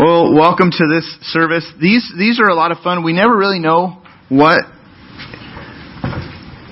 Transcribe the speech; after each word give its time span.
Well, 0.00 0.32
welcome 0.32 0.70
to 0.70 0.86
this 0.88 1.04
service. 1.28 1.70
These 1.78 2.10
these 2.16 2.40
are 2.40 2.48
a 2.48 2.54
lot 2.54 2.72
of 2.72 2.78
fun. 2.78 3.04
We 3.04 3.12
never 3.12 3.36
really 3.36 3.58
know 3.58 4.00
what 4.30 4.56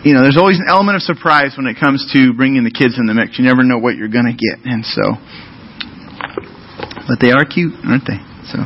you 0.03 0.15
know. 0.15 0.23
There's 0.23 0.39
always 0.39 0.57
an 0.57 0.65
element 0.67 0.97
of 0.97 1.02
surprise 1.02 1.52
when 1.54 1.67
it 1.67 1.76
comes 1.78 2.08
to 2.14 2.33
bringing 2.33 2.64
the 2.64 2.70
kids 2.70 2.96
in 2.99 3.04
the 3.04 3.12
mix. 3.12 3.38
You 3.38 3.44
never 3.44 3.64
know 3.64 3.76
what 3.76 3.96
you're 3.96 4.08
going 4.08 4.25
to 4.25 4.33
get, 4.33 4.64
and 4.64 4.80
so. 4.80 5.20
But 7.04 7.20
they 7.20 7.28
are 7.28 7.44
cute, 7.44 7.76
aren't 7.84 8.09
they? 8.09 8.16
So. 8.48 8.64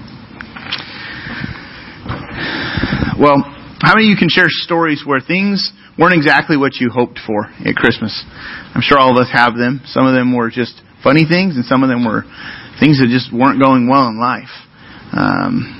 Well, 3.19 3.43
how 3.83 3.99
many 3.99 4.07
of 4.07 4.11
you 4.15 4.17
can 4.17 4.31
share 4.31 4.47
stories 4.47 5.03
where 5.05 5.19
things 5.19 5.73
weren't 5.99 6.15
exactly 6.15 6.57
what 6.57 6.79
you 6.79 6.89
hoped 6.89 7.19
for 7.27 7.51
at 7.67 7.75
Christmas? 7.75 8.15
I'm 8.79 8.83
sure 8.83 8.97
all 8.97 9.11
of 9.11 9.19
us 9.19 9.29
have 9.35 9.59
them. 9.59 9.83
Some 9.87 10.07
of 10.07 10.15
them 10.15 10.37
were 10.37 10.51
just 10.55 10.81
funny 11.03 11.27
things, 11.27 11.57
and 11.57 11.65
some 11.65 11.83
of 11.83 11.89
them 11.89 12.07
were 12.07 12.23
things 12.83 12.99
that 12.99 13.07
just 13.07 13.31
weren't 13.31 13.63
going 13.63 13.87
well 13.87 14.11
in 14.11 14.19
life. 14.19 14.51
Um, 15.15 15.79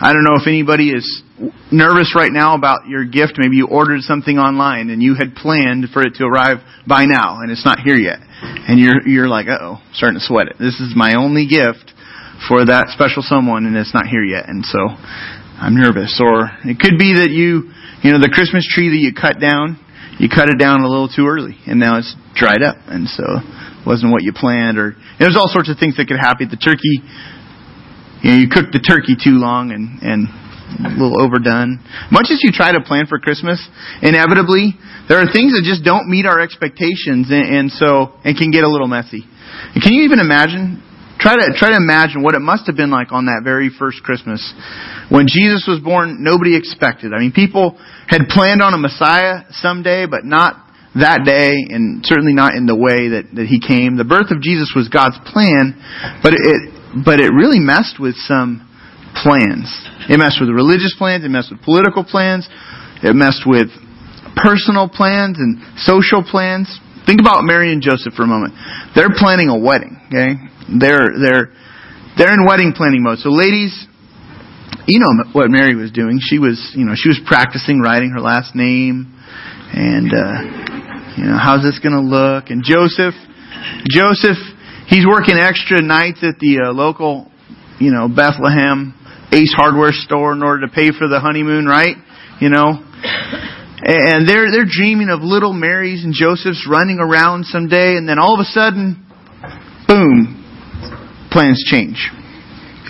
I 0.00 0.16
don't 0.16 0.24
know 0.24 0.40
if 0.40 0.48
anybody 0.48 0.88
is 0.88 1.04
nervous 1.68 2.16
right 2.16 2.32
now 2.32 2.56
about 2.56 2.88
your 2.88 3.04
gift. 3.04 3.36
Maybe 3.36 3.60
you 3.60 3.68
ordered 3.68 4.00
something 4.00 4.38
online 4.40 4.88
and 4.88 5.02
you 5.02 5.12
had 5.12 5.36
planned 5.36 5.84
for 5.92 6.00
it 6.00 6.16
to 6.16 6.24
arrive 6.24 6.64
by 6.88 7.04
now, 7.04 7.44
and 7.44 7.52
it's 7.52 7.66
not 7.66 7.84
here 7.84 7.98
yet, 8.00 8.24
and 8.40 8.80
you're 8.80 9.04
you're 9.04 9.28
like, 9.28 9.52
oh, 9.52 9.84
starting 9.92 10.16
to 10.16 10.24
sweat 10.24 10.48
it. 10.48 10.56
This 10.56 10.80
is 10.80 10.96
my 10.96 11.12
only 11.12 11.44
gift 11.44 11.92
for 12.48 12.64
that 12.64 12.88
special 12.96 13.20
someone, 13.20 13.66
and 13.66 13.76
it's 13.76 13.92
not 13.92 14.06
here 14.06 14.24
yet, 14.24 14.48
and 14.48 14.64
so 14.64 14.80
I'm 15.60 15.76
nervous. 15.76 16.16
Or 16.24 16.48
it 16.64 16.80
could 16.80 16.96
be 16.96 17.20
that 17.20 17.28
you, 17.28 17.68
you 18.00 18.16
know, 18.16 18.22
the 18.22 18.32
Christmas 18.32 18.64
tree 18.64 18.88
that 18.88 19.02
you 19.02 19.12
cut 19.12 19.42
down, 19.42 19.76
you 20.16 20.30
cut 20.32 20.48
it 20.48 20.56
down 20.56 20.80
a 20.80 20.88
little 20.88 21.10
too 21.10 21.26
early, 21.26 21.58
and 21.66 21.76
now 21.76 21.98
it's 21.98 22.14
dried 22.32 22.62
up, 22.62 22.78
and 22.86 23.10
so 23.10 23.44
wasn't 23.86 24.12
what 24.12 24.22
you 24.22 24.32
planned, 24.32 24.78
or 24.78 24.96
there's 25.18 25.36
all 25.36 25.48
sorts 25.48 25.70
of 25.70 25.78
things 25.78 25.96
that 25.96 26.06
could 26.06 26.18
happen. 26.18 26.48
The 26.50 26.56
turkey, 26.56 27.02
you 28.22 28.30
know, 28.30 28.38
you 28.38 28.48
cooked 28.48 28.72
the 28.72 28.82
turkey 28.82 29.14
too 29.14 29.38
long 29.38 29.70
and 29.70 30.02
and 30.02 30.28
a 30.84 30.92
little 30.92 31.16
overdone. 31.16 31.80
Much 32.12 32.28
as 32.28 32.44
you 32.44 32.52
try 32.52 32.72
to 32.72 32.80
plan 32.84 33.06
for 33.08 33.18
Christmas, 33.18 33.56
inevitably 34.02 34.76
there 35.08 35.16
are 35.16 35.28
things 35.32 35.56
that 35.56 35.64
just 35.64 35.84
don't 35.84 36.08
meet 36.08 36.26
our 36.26 36.40
expectations, 36.40 37.32
and, 37.32 37.48
and 37.48 37.66
so 37.72 38.12
and 38.24 38.36
can 38.36 38.50
get 38.50 38.64
a 38.64 38.68
little 38.68 38.88
messy. 38.88 39.24
And 39.74 39.80
can 39.82 39.92
you 39.92 40.04
even 40.04 40.20
imagine? 40.20 40.84
Try 41.18 41.34
to 41.34 41.50
try 41.58 41.70
to 41.70 41.76
imagine 41.76 42.22
what 42.22 42.36
it 42.36 42.40
must 42.40 42.68
have 42.68 42.76
been 42.76 42.90
like 42.94 43.10
on 43.10 43.26
that 43.26 43.42
very 43.42 43.70
first 43.74 44.04
Christmas 44.04 44.38
when 45.10 45.26
Jesus 45.26 45.66
was 45.66 45.80
born. 45.82 46.22
Nobody 46.22 46.54
expected. 46.54 47.10
I 47.12 47.18
mean, 47.18 47.32
people 47.32 47.74
had 48.06 48.28
planned 48.30 48.62
on 48.62 48.72
a 48.72 48.78
Messiah 48.78 49.42
someday, 49.50 50.06
but 50.06 50.24
not 50.24 50.67
that 50.96 51.24
day 51.24 51.52
and 51.68 52.00
certainly 52.04 52.32
not 52.32 52.54
in 52.54 52.64
the 52.64 52.76
way 52.76 53.20
that, 53.20 53.28
that 53.36 53.46
he 53.46 53.60
came. 53.60 53.96
The 53.96 54.08
birth 54.08 54.32
of 54.32 54.40
Jesus 54.40 54.72
was 54.74 54.88
God's 54.88 55.20
plan, 55.28 55.76
but 56.22 56.32
it, 56.32 57.04
but 57.04 57.20
it 57.20 57.28
really 57.34 57.60
messed 57.60 58.00
with 58.00 58.16
some 58.24 58.64
plans. 59.20 59.68
It 60.08 60.16
messed 60.16 60.40
with 60.40 60.48
religious 60.48 60.94
plans, 60.96 61.24
it 61.24 61.28
messed 61.28 61.52
with 61.52 61.60
political 61.62 62.04
plans, 62.04 62.48
it 63.02 63.12
messed 63.12 63.44
with 63.44 63.68
personal 64.36 64.88
plans 64.88 65.36
and 65.38 65.60
social 65.76 66.24
plans. 66.24 66.70
Think 67.04 67.20
about 67.20 67.44
Mary 67.44 67.72
and 67.72 67.82
Joseph 67.82 68.14
for 68.14 68.24
a 68.24 68.30
moment. 68.30 68.54
They're 68.94 69.12
planning 69.12 69.48
a 69.48 69.58
wedding, 69.58 69.96
okay? 70.08 70.36
They're 70.68 71.12
they're 71.16 71.52
they're 72.16 72.34
in 72.34 72.44
wedding 72.44 72.72
planning 72.76 73.02
mode. 73.02 73.18
So 73.18 73.30
ladies, 73.30 73.72
you 74.86 75.00
know 75.00 75.30
what 75.32 75.50
Mary 75.50 75.76
was 75.76 75.92
doing. 75.92 76.18
She 76.20 76.38
was, 76.38 76.72
you 76.76 76.84
know, 76.84 76.92
she 76.96 77.08
was 77.08 77.20
practicing 77.26 77.80
writing 77.80 78.10
her 78.10 78.20
last 78.20 78.54
name 78.54 79.14
and 79.72 80.12
uh 80.12 80.77
you 81.18 81.26
know, 81.26 81.34
how's 81.34 81.66
this 81.66 81.82
going 81.82 81.98
to 81.98 82.06
look? 82.06 82.54
And 82.54 82.62
Joseph, 82.62 83.18
Joseph, 83.90 84.38
he's 84.86 85.02
working 85.02 85.34
extra 85.34 85.82
nights 85.82 86.22
at 86.22 86.38
the 86.38 86.70
uh, 86.70 86.72
local, 86.72 87.26
you 87.82 87.90
know, 87.90 88.06
Bethlehem 88.06 88.94
Ace 89.34 89.52
Hardware 89.58 89.90
store 89.90 90.32
in 90.32 90.44
order 90.44 90.68
to 90.68 90.72
pay 90.72 90.94
for 90.94 91.10
the 91.10 91.18
honeymoon, 91.18 91.66
right? 91.66 91.96
You 92.38 92.50
know, 92.50 92.70
and 93.82 94.30
they're 94.30 94.46
they're 94.54 94.70
dreaming 94.70 95.10
of 95.10 95.26
little 95.26 95.52
Marys 95.52 96.04
and 96.04 96.14
Josephs 96.14 96.70
running 96.70 97.02
around 97.02 97.46
someday, 97.46 97.98
and 97.98 98.08
then 98.08 98.20
all 98.20 98.34
of 98.34 98.40
a 98.40 98.48
sudden, 98.54 99.04
boom, 99.90 100.38
plans 101.32 101.66
change. 101.66 101.98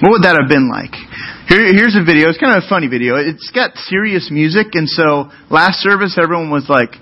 What 0.04 0.12
would 0.12 0.22
that 0.28 0.36
have 0.36 0.52
been 0.52 0.68
like? 0.68 0.92
Here, 1.48 1.64
here's 1.72 1.96
a 1.96 2.04
video. 2.04 2.28
It's 2.28 2.38
kind 2.38 2.54
of 2.54 2.62
a 2.62 2.68
funny 2.68 2.86
video. 2.92 3.16
It's 3.16 3.50
got 3.50 3.74
serious 3.88 4.28
music, 4.30 4.76
and 4.76 4.86
so 4.86 5.32
last 5.48 5.80
service, 5.80 6.20
everyone 6.20 6.50
was 6.50 6.68
like, 6.68 6.92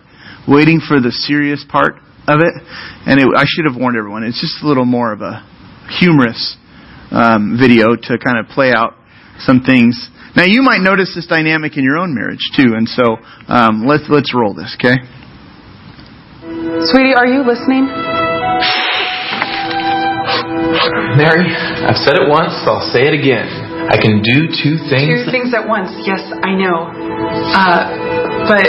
waiting 0.49 0.81
for 0.81 1.01
the 1.01 1.11
serious 1.11 1.65
part 1.69 1.97
of 2.27 2.41
it. 2.41 2.55
And 3.07 3.21
it, 3.21 3.27
I 3.37 3.45
should 3.47 3.67
have 3.67 3.77
warned 3.79 3.97
everyone. 3.97 4.25
It's 4.25 4.41
just 4.41 4.63
a 4.63 4.67
little 4.67 4.85
more 4.85 5.13
of 5.13 5.21
a 5.21 5.43
humorous 5.99 6.57
um, 7.11 7.57
video 7.59 7.95
to 7.95 8.19
kind 8.19 8.39
of 8.39 8.47
play 8.51 8.73
out 8.73 8.95
some 9.39 9.61
things. 9.63 10.09
Now 10.35 10.45
you 10.45 10.63
might 10.63 10.81
notice 10.81 11.15
this 11.15 11.27
dynamic 11.27 11.77
in 11.77 11.85
your 11.85 11.97
own 11.97 12.15
marriage 12.15 12.51
too, 12.57 12.75
and 12.77 12.89
so 12.89 13.17
um, 13.49 13.87
let's 13.87 14.05
let's 14.09 14.35
roll 14.35 14.53
this, 14.53 14.77
okay? 14.77 15.01
Sweetie, 16.93 17.15
are 17.17 17.27
you 17.27 17.41
listening? 17.41 17.89
Mary, 21.17 21.49
I've 21.49 21.97
said 21.97 22.21
it 22.21 22.29
once, 22.29 22.53
I'll 22.69 22.85
say 22.93 23.09
it 23.09 23.15
again. 23.17 23.49
I 23.89 23.97
can 23.97 24.21
do 24.21 24.51
two 24.51 24.77
things. 24.91 25.25
Two 25.25 25.31
things 25.31 25.55
at 25.55 25.63
once. 25.63 25.89
Yes, 26.05 26.21
I 26.43 26.53
know. 26.59 26.91
Uh, 27.55 28.51
but 28.51 28.67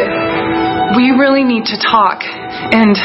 we 0.98 1.14
really 1.14 1.46
need 1.46 1.70
to 1.70 1.78
talk. 1.78 2.26
And, 2.26 2.98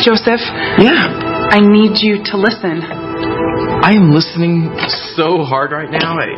Joseph? 0.00 0.40
Yeah. 0.80 1.52
I 1.52 1.60
need 1.60 2.00
you 2.00 2.24
to 2.32 2.40
listen. 2.40 2.80
I 2.80 3.92
am 3.92 4.16
listening 4.16 4.72
so 5.12 5.44
hard 5.44 5.68
right 5.70 5.92
now. 5.92 6.16
I, 6.16 6.32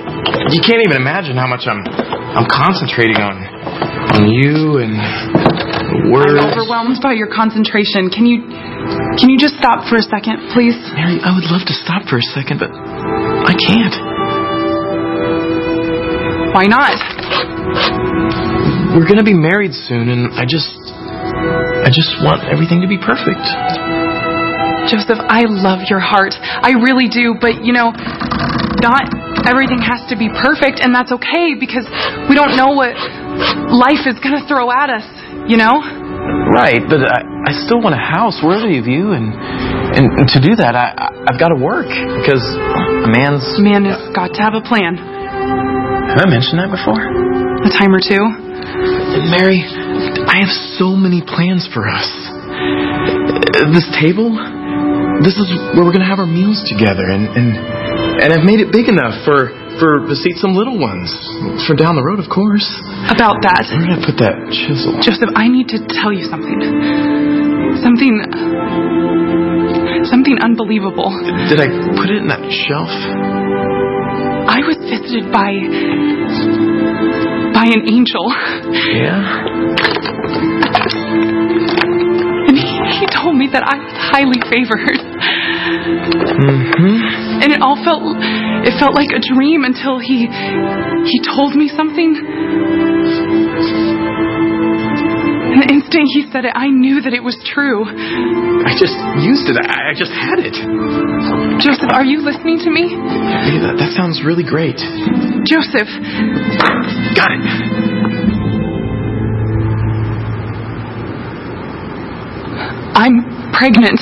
you 0.50 0.58
can't 0.66 0.82
even 0.82 0.98
imagine 0.98 1.38
how 1.38 1.46
much 1.46 1.70
I'm 1.70 1.86
I'm 1.86 2.50
concentrating 2.50 3.22
on 3.22 3.38
on 4.18 4.26
you 4.26 4.82
and 4.82 4.98
words. 6.10 6.42
I'm 6.42 6.50
overwhelmed 6.58 6.98
by 6.98 7.14
your 7.14 7.30
concentration. 7.30 8.10
Can 8.10 8.26
you 8.26 8.42
can 8.42 9.30
you 9.30 9.38
just 9.38 9.54
stop 9.62 9.86
for 9.86 9.94
a 9.94 10.02
second, 10.02 10.50
please? 10.50 10.74
Mary, 10.98 11.22
I 11.22 11.30
would 11.30 11.46
love 11.46 11.62
to 11.70 11.76
stop 11.86 12.10
for 12.10 12.18
a 12.18 12.26
second, 12.34 12.58
but 12.58 12.74
I 12.74 13.54
can't. 13.54 13.94
Why 16.50 16.66
not? 16.66 16.98
We're 18.96 19.06
going 19.06 19.22
to 19.22 19.28
be 19.28 19.36
married 19.36 19.72
soon 19.72 20.08
and 20.08 20.32
I 20.34 20.48
just 20.48 20.72
I 21.86 21.94
just 21.94 22.18
want 22.18 22.42
everything 22.50 22.82
to 22.82 22.90
be 22.90 22.98
perfect. 22.98 23.46
Joseph, 24.90 25.22
I 25.22 25.46
love 25.46 25.86
your 25.86 26.02
heart. 26.02 26.34
I 26.34 26.74
really 26.82 27.06
do, 27.06 27.38
but 27.38 27.62
you 27.62 27.70
know, 27.70 27.94
not 28.82 29.06
everything 29.46 29.78
has 29.78 30.02
to 30.10 30.18
be 30.18 30.26
perfect, 30.26 30.82
and 30.82 30.90
that's 30.90 31.14
okay 31.14 31.54
because 31.54 31.86
we 32.26 32.34
don't 32.34 32.58
know 32.58 32.74
what 32.74 32.90
life 33.70 34.02
is 34.02 34.18
going 34.18 34.34
to 34.34 34.42
throw 34.50 34.66
at 34.74 34.90
us, 34.90 35.06
you 35.46 35.54
know? 35.54 35.78
Right, 36.50 36.82
but 36.82 37.06
I, 37.06 37.22
I 37.22 37.52
still 37.54 37.78
want 37.78 37.94
a 37.94 38.02
house 38.02 38.42
worthy 38.42 38.82
of 38.82 38.90
you, 38.90 39.14
and, 39.14 39.30
and, 39.94 40.26
to 40.26 40.42
do 40.42 40.58
that, 40.58 40.74
I, 40.74 40.90
I've 41.30 41.38
got 41.38 41.54
to 41.54 41.58
work 41.62 41.86
because 41.86 42.42
a 43.06 43.10
man's. 43.14 43.46
A 43.58 43.62
man 43.62 43.86
has 43.86 44.02
got 44.10 44.34
to 44.34 44.42
have 44.42 44.58
a 44.58 44.64
plan. 44.66 44.98
Have 44.98 46.18
I 46.18 46.26
mentioned 46.26 46.58
that 46.58 46.74
before? 46.74 46.98
A 46.98 47.70
time 47.70 47.94
or 47.94 48.02
two. 48.02 48.26
And 48.26 49.30
Mary, 49.30 49.85
I 50.36 50.44
have 50.44 50.52
so 50.76 50.92
many 50.92 51.24
plans 51.24 51.64
for 51.72 51.88
us. 51.88 52.04
This 53.72 53.88
table, 53.96 54.36
this 55.24 55.32
is 55.32 55.48
where 55.72 55.80
we're 55.80 55.96
going 55.96 56.04
to 56.04 56.12
have 56.12 56.20
our 56.20 56.28
meals 56.28 56.60
together, 56.68 57.08
and 57.08 57.24
and 57.32 57.56
and 58.20 58.28
I've 58.36 58.44
made 58.44 58.60
it 58.60 58.68
big 58.68 58.84
enough 58.84 59.24
for 59.24 59.48
for 59.80 60.04
to 60.04 60.12
seat 60.12 60.36
some 60.36 60.52
little 60.52 60.76
ones 60.76 61.08
for 61.64 61.72
down 61.72 61.96
the 61.96 62.04
road, 62.04 62.20
of 62.20 62.28
course. 62.28 62.68
About 63.08 63.40
that, 63.48 63.64
where 63.72 63.88
did 63.88 63.96
I 63.96 64.00
put 64.04 64.20
that 64.20 64.36
chisel? 64.52 65.00
Joseph, 65.00 65.32
I 65.32 65.48
need 65.48 65.72
to 65.72 65.80
tell 65.88 66.12
you 66.12 66.28
something. 66.28 66.60
Something. 67.80 68.20
Something 70.04 70.36
unbelievable. 70.44 71.16
Did 71.48 71.64
I 71.64 71.96
put 71.96 72.12
it 72.12 72.20
in 72.20 72.28
that 72.28 72.44
shelf? 72.68 72.92
I 74.52 74.60
was 74.68 74.76
visited 74.84 75.32
by 75.32 76.65
by 77.56 77.64
an 77.72 77.88
angel. 77.88 78.28
Yeah? 78.92 79.16
And 82.52 82.52
he, 82.52 82.68
he 83.00 83.06
told 83.08 83.32
me 83.32 83.48
that 83.48 83.64
I 83.64 83.80
was 83.80 83.96
highly 83.96 84.36
favored. 84.52 85.00
Mm-hmm. 86.36 87.40
And 87.40 87.48
it 87.56 87.64
all 87.64 87.80
felt 87.80 88.04
it 88.68 88.76
felt 88.78 88.92
like 88.92 89.08
a 89.16 89.24
dream 89.24 89.64
until 89.64 89.96
he 89.98 90.28
he 90.28 91.18
told 91.24 91.56
me 91.56 91.72
something. 91.72 92.12
The 95.56 95.72
instant 95.72 96.04
he 96.12 96.28
said 96.28 96.44
it, 96.44 96.52
I 96.52 96.68
knew 96.68 97.00
that 97.00 97.16
it 97.16 97.24
was 97.24 97.32
true. 97.48 97.88
I 97.88 98.76
just 98.76 98.92
used 99.24 99.48
it. 99.48 99.56
I, 99.56 99.88
I 99.88 99.94
just 99.96 100.12
had 100.12 100.36
it. 100.36 100.52
Joseph, 101.64 101.88
are 101.96 102.04
you 102.04 102.20
listening 102.20 102.60
to 102.60 102.68
me? 102.68 102.92
Yeah, 102.92 103.72
that, 103.72 103.80
that 103.80 103.96
sounds 103.96 104.20
really 104.20 104.44
great. 104.44 104.76
Joseph. 105.48 105.88
Got 107.16 107.32
it. 107.32 107.40
I'm 113.00 113.24
pregnant. 113.56 114.00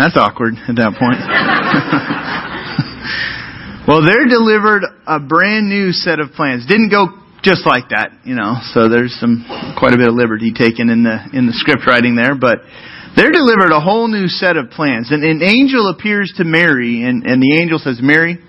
That's 0.00 0.16
awkward 0.16 0.56
at 0.56 0.80
that 0.80 0.96
point. 0.96 1.20
well, 3.84 4.00
they're 4.00 4.24
delivered 4.24 4.80
a 5.04 5.20
brand 5.20 5.68
new 5.68 5.92
set 5.92 6.24
of 6.24 6.32
plans. 6.32 6.64
Didn't 6.64 6.88
go 6.88 7.20
just 7.44 7.68
like 7.68 7.92
that, 7.92 8.16
you 8.24 8.32
know. 8.32 8.56
So 8.72 8.88
there's 8.88 9.12
some 9.20 9.44
quite 9.76 9.92
a 9.92 10.00
bit 10.00 10.08
of 10.08 10.16
liberty 10.16 10.56
taken 10.56 10.88
in 10.88 11.04
the 11.04 11.20
in 11.36 11.44
the 11.44 11.52
script 11.52 11.84
writing 11.84 12.16
there, 12.16 12.32
but 12.32 12.64
they're 13.12 13.28
delivered 13.28 13.76
a 13.76 13.80
whole 13.84 14.08
new 14.08 14.24
set 14.24 14.56
of 14.56 14.72
plans. 14.72 15.12
And 15.12 15.20
an 15.20 15.44
angel 15.44 15.92
appears 15.92 16.32
to 16.40 16.48
Mary, 16.48 17.04
and, 17.04 17.28
and 17.28 17.36
the 17.42 17.60
angel 17.60 17.76
says, 17.76 18.00
Mary, 18.00 18.40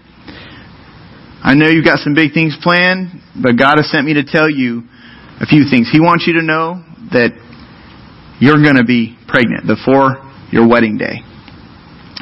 I 1.44 1.56
know 1.56 1.68
you've 1.68 1.84
got 1.84 2.00
some 2.00 2.16
big 2.16 2.32
things 2.32 2.56
planned, 2.64 3.12
but 3.36 3.60
God 3.60 3.76
has 3.76 3.92
sent 3.92 4.08
me 4.08 4.16
to 4.16 4.24
tell 4.24 4.48
you 4.48 4.88
a 5.44 5.48
few 5.48 5.68
things. 5.68 5.92
He 5.92 6.00
wants 6.00 6.24
you 6.28 6.40
to 6.40 6.46
know 6.48 6.80
that 7.12 7.36
you're 8.40 8.64
going 8.64 8.80
to 8.80 8.88
be 8.88 9.20
pregnant 9.28 9.68
before 9.68 10.16
your 10.48 10.70
wedding 10.70 10.96
day. 10.96 11.28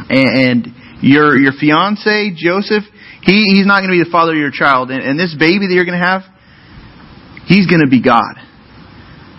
And 0.10 0.68
your 1.02 1.38
your 1.38 1.54
fiance, 1.54 2.34
Joseph, 2.36 2.84
he, 3.24 3.56
he's 3.56 3.66
not 3.66 3.80
going 3.80 3.92
to 3.92 3.98
be 3.98 4.04
the 4.04 4.12
father 4.12 4.34
of 4.34 4.40
your 4.40 4.52
child. 4.52 4.92
And, 4.92 5.02
and 5.04 5.20
this 5.20 5.36
baby 5.38 5.68
that 5.68 5.74
you're 5.74 5.86
going 5.86 6.00
to 6.00 6.06
have, 6.06 6.24
he's 7.46 7.68
going 7.68 7.82
to 7.82 7.90
be 7.90 8.02
God. 8.02 8.36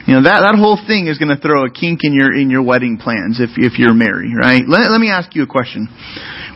You 0.09 0.17
know, 0.19 0.27
that, 0.27 0.43
that 0.43 0.57
whole 0.59 0.81
thing 0.81 1.07
is 1.07 1.23
going 1.23 1.31
to 1.31 1.39
throw 1.39 1.69
a 1.69 1.71
kink 1.71 2.01
in 2.03 2.11
your, 2.17 2.35
in 2.35 2.51
your 2.51 2.67
wedding 2.67 2.99
plans 2.99 3.39
if, 3.39 3.55
if 3.55 3.79
you're 3.79 3.95
married, 3.95 4.33
right? 4.35 4.65
Let, 4.67 4.91
let 4.91 4.99
me 4.99 5.07
ask 5.07 5.37
you 5.37 5.45
a 5.45 5.47
question. 5.47 5.87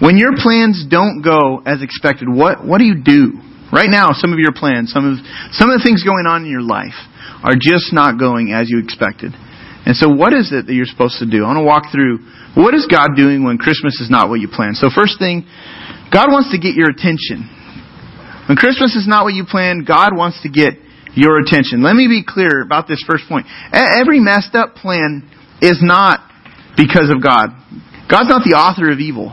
When 0.01 0.19
your 0.19 0.35
plans 0.35 0.83
don't 0.89 1.23
go 1.23 1.63
as 1.63 1.79
expected, 1.79 2.27
what, 2.27 2.67
what 2.67 2.79
do 2.79 2.85
you 2.85 2.99
do? 2.99 3.39
Right 3.71 3.91
now, 3.91 4.11
some 4.11 4.33
of 4.33 4.41
your 4.43 4.51
plans, 4.51 4.91
some 4.91 5.07
of, 5.07 5.23
some 5.55 5.71
of 5.71 5.79
the 5.79 5.85
things 5.85 6.03
going 6.03 6.27
on 6.27 6.43
in 6.43 6.51
your 6.51 6.67
life 6.67 6.99
are 7.45 7.55
just 7.55 7.93
not 7.93 8.19
going 8.19 8.51
as 8.51 8.67
you 8.67 8.81
expected. 8.83 9.37
And 9.85 9.97
so 9.97 10.09
what 10.09 10.33
is 10.33 10.49
it 10.53 10.67
that 10.67 10.73
you're 10.73 10.89
supposed 10.89 11.21
to 11.21 11.29
do? 11.29 11.45
I 11.45 11.53
want 11.53 11.61
to 11.61 11.69
walk 11.69 11.93
through 11.93 12.25
what 12.57 12.73
is 12.73 12.89
God 12.89 13.17
doing 13.17 13.45
when 13.45 13.59
Christmas 13.59 14.01
is 14.01 14.09
not 14.09 14.29
what 14.29 14.41
you 14.41 14.49
planned. 14.49 14.77
So 14.77 14.89
first 14.89 15.21
thing, 15.21 15.45
God 16.09 16.33
wants 16.33 16.51
to 16.53 16.59
get 16.59 16.75
your 16.75 16.89
attention. 16.89 17.45
When 18.49 18.57
Christmas 18.57 18.97
is 18.97 19.09
not 19.09 19.25
what 19.25 19.35
you 19.35 19.45
planned, 19.45 19.87
God 19.87 20.17
wants 20.17 20.41
to 20.43 20.49
get 20.49 20.81
your 21.15 21.39
attention. 21.41 21.83
Let 21.83 21.97
me 21.97 22.09
be 22.09 22.25
clear 22.27 22.61
about 22.63 22.89
this 22.89 23.03
first 23.07 23.25
point. 23.29 23.47
Every 23.73 24.21
messed 24.21 24.55
up 24.55 24.75
plan 24.75 25.29
is 25.61 25.81
not 25.81 26.21
because 26.77 27.09
of 27.09 27.23
God. 27.23 27.53
God's 28.11 28.29
not 28.29 28.45
the 28.45 28.57
author 28.57 28.91
of 28.91 28.99
evil. 29.01 29.33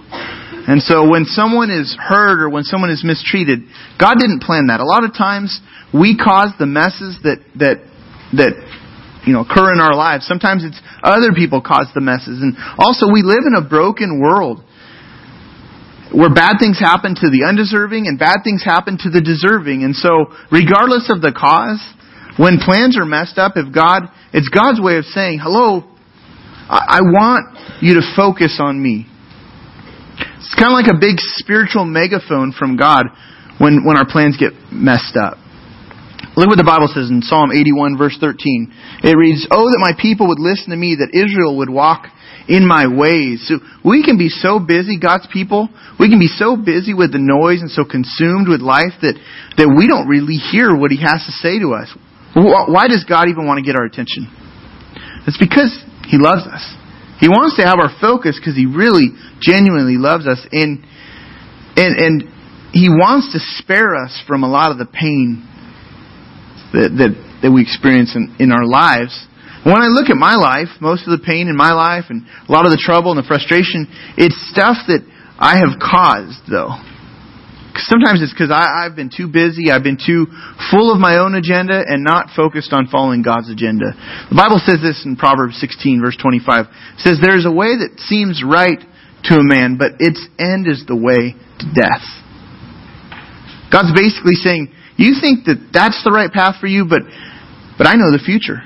And 0.67 0.81
so 0.81 1.09
when 1.09 1.25
someone 1.25 1.71
is 1.71 1.97
hurt 1.99 2.39
or 2.39 2.49
when 2.49 2.63
someone 2.63 2.91
is 2.91 3.03
mistreated, 3.03 3.65
God 3.99 4.15
didn't 4.19 4.41
plan 4.43 4.67
that. 4.67 4.79
A 4.79 4.85
lot 4.85 5.03
of 5.03 5.11
times 5.11 5.59
we 5.93 6.15
cause 6.15 6.53
the 6.59 6.69
messes 6.69 7.17
that, 7.23 7.41
that, 7.57 7.81
that, 8.37 8.53
you 9.25 9.33
know, 9.33 9.41
occur 9.41 9.73
in 9.73 9.79
our 9.79 9.95
lives. 9.95 10.25
Sometimes 10.25 10.63
it's 10.63 10.79
other 11.03 11.33
people 11.35 11.61
cause 11.61 11.87
the 11.93 12.01
messes. 12.01 12.41
And 12.41 12.57
also 12.77 13.05
we 13.11 13.21
live 13.21 13.45
in 13.45 13.53
a 13.53 13.61
broken 13.61 14.19
world 14.21 14.63
where 16.13 16.33
bad 16.33 16.57
things 16.59 16.79
happen 16.79 17.15
to 17.15 17.27
the 17.29 17.47
undeserving 17.47 18.07
and 18.07 18.19
bad 18.19 18.43
things 18.43 18.63
happen 18.63 18.97
to 18.99 19.09
the 19.09 19.21
deserving. 19.21 19.83
And 19.83 19.95
so, 19.95 20.33
regardless 20.51 21.07
of 21.09 21.21
the 21.21 21.31
cause, 21.31 21.79
when 22.37 22.59
plans 22.59 22.97
are 22.97 23.05
messed 23.05 23.37
up, 23.37 23.53
if 23.55 23.73
God, 23.73 24.11
it's 24.33 24.49
God's 24.49 24.81
way 24.81 24.97
of 24.97 25.05
saying, 25.05 25.39
hello, 25.41 25.87
I, 26.67 26.99
I 26.99 27.01
want 27.01 27.81
you 27.81 27.95
to 27.95 28.03
focus 28.15 28.59
on 28.59 28.81
me. 28.81 29.07
It's 30.37 30.55
kind 30.55 30.73
of 30.73 30.77
like 30.79 30.91
a 30.91 30.99
big 30.99 31.15
spiritual 31.39 31.85
megaphone 31.85 32.51
from 32.51 32.75
God 32.75 33.05
when, 33.57 33.85
when 33.85 33.95
our 33.95 34.05
plans 34.09 34.35
get 34.37 34.51
messed 34.71 35.15
up. 35.15 35.37
Look 36.31 36.47
what 36.47 36.55
the 36.55 36.63
Bible 36.63 36.87
says 36.87 37.11
in 37.11 37.19
Psalm 37.19 37.51
81 37.51 37.99
verse 37.99 38.15
13. 38.15 39.03
It 39.03 39.19
reads, 39.19 39.43
Oh, 39.51 39.67
that 39.67 39.83
my 39.83 39.91
people 39.91 40.31
would 40.31 40.39
listen 40.39 40.71
to 40.71 40.79
me, 40.79 40.95
that 40.95 41.11
Israel 41.11 41.59
would 41.59 41.67
walk 41.67 42.07
in 42.47 42.63
my 42.63 42.87
ways. 42.87 43.43
So 43.51 43.59
we 43.83 43.99
can 43.99 44.15
be 44.15 44.31
so 44.31 44.55
busy, 44.55 44.95
God's 44.95 45.27
people, 45.27 45.67
we 45.99 46.07
can 46.07 46.23
be 46.23 46.31
so 46.31 46.55
busy 46.55 46.95
with 46.95 47.11
the 47.11 47.19
noise 47.19 47.59
and 47.59 47.67
so 47.67 47.83
consumed 47.83 48.47
with 48.47 48.63
life 48.63 48.95
that, 49.03 49.19
that 49.59 49.67
we 49.67 49.91
don't 49.91 50.07
really 50.07 50.39
hear 50.39 50.71
what 50.71 50.87
He 50.91 51.03
has 51.03 51.19
to 51.27 51.33
say 51.43 51.59
to 51.59 51.75
us. 51.75 51.91
Why 52.31 52.87
does 52.87 53.03
God 53.03 53.27
even 53.27 53.43
want 53.43 53.59
to 53.59 53.65
get 53.67 53.75
our 53.75 53.83
attention? 53.83 54.31
It's 55.27 55.35
because 55.35 55.75
He 56.07 56.15
loves 56.15 56.47
us. 56.47 56.63
He 57.19 57.27
wants 57.27 57.59
to 57.59 57.67
have 57.67 57.75
our 57.75 57.91
focus 57.99 58.39
because 58.39 58.55
He 58.55 58.71
really, 58.71 59.11
genuinely 59.43 59.99
loves 59.99 60.23
us. 60.25 60.39
And, 60.55 60.79
and, 61.75 61.91
and 61.99 62.15
He 62.71 62.87
wants 62.87 63.35
to 63.35 63.39
spare 63.59 63.99
us 63.99 64.15
from 64.23 64.47
a 64.47 64.49
lot 64.49 64.71
of 64.71 64.79
the 64.79 64.87
pain 64.87 65.50
that, 66.73 66.91
that, 66.97 67.11
that 67.43 67.51
we 67.51 67.61
experience 67.61 68.15
in, 68.15 68.35
in 68.39 68.51
our 68.51 68.65
lives 68.65 69.27
when 69.63 69.77
I 69.77 69.93
look 69.93 70.09
at 70.09 70.17
my 70.17 70.33
life, 70.33 70.73
most 70.81 71.05
of 71.05 71.13
the 71.13 71.21
pain 71.21 71.45
in 71.45 71.55
my 71.55 71.73
life 71.73 72.09
and 72.09 72.25
a 72.25 72.51
lot 72.51 72.65
of 72.65 72.73
the 72.73 72.81
trouble 72.81 73.13
and 73.13 73.21
the 73.21 73.27
frustration, 73.27 73.85
it's 74.17 74.33
stuff 74.49 74.89
that 74.89 75.05
I 75.37 75.61
have 75.61 75.77
caused, 75.77 76.49
though. 76.49 76.73
Sometimes 77.77 78.25
it's 78.25 78.33
because 78.33 78.49
I've 78.49 78.97
been 78.97 79.13
too 79.13 79.29
busy, 79.29 79.69
I've 79.69 79.85
been 79.85 80.01
too 80.01 80.25
full 80.73 80.91
of 80.91 80.99
my 80.99 81.21
own 81.21 81.37
agenda 81.37 81.77
and 81.77 82.03
not 82.03 82.33
focused 82.35 82.73
on 82.73 82.89
following 82.89 83.21
God's 83.21 83.53
agenda. 83.53 83.93
The 84.33 84.35
Bible 84.35 84.59
says 84.65 84.81
this 84.81 85.05
in 85.05 85.15
Proverbs 85.15 85.61
16, 85.61 86.01
verse 86.01 86.17
25. 86.17 86.65
It 86.65 86.99
says, 86.99 87.21
There 87.21 87.37
is 87.37 87.45
a 87.45 87.53
way 87.53 87.77
that 87.77 88.01
seems 88.09 88.41
right 88.41 88.81
to 89.29 89.33
a 89.37 89.45
man, 89.45 89.77
but 89.77 90.01
its 90.01 90.19
end 90.41 90.65
is 90.65 90.83
the 90.89 90.97
way 90.97 91.37
to 91.37 91.65
death. 91.77 92.03
God's 93.69 93.93
basically 93.93 94.35
saying, 94.35 94.73
You 95.01 95.17
think 95.17 95.49
that 95.49 95.73
that's 95.73 95.97
the 96.05 96.13
right 96.13 96.29
path 96.29 96.61
for 96.61 96.69
you, 96.69 96.85
but, 96.85 97.01
but 97.77 97.89
I 97.89 97.97
know 97.97 98.13
the 98.13 98.21
future. 98.21 98.61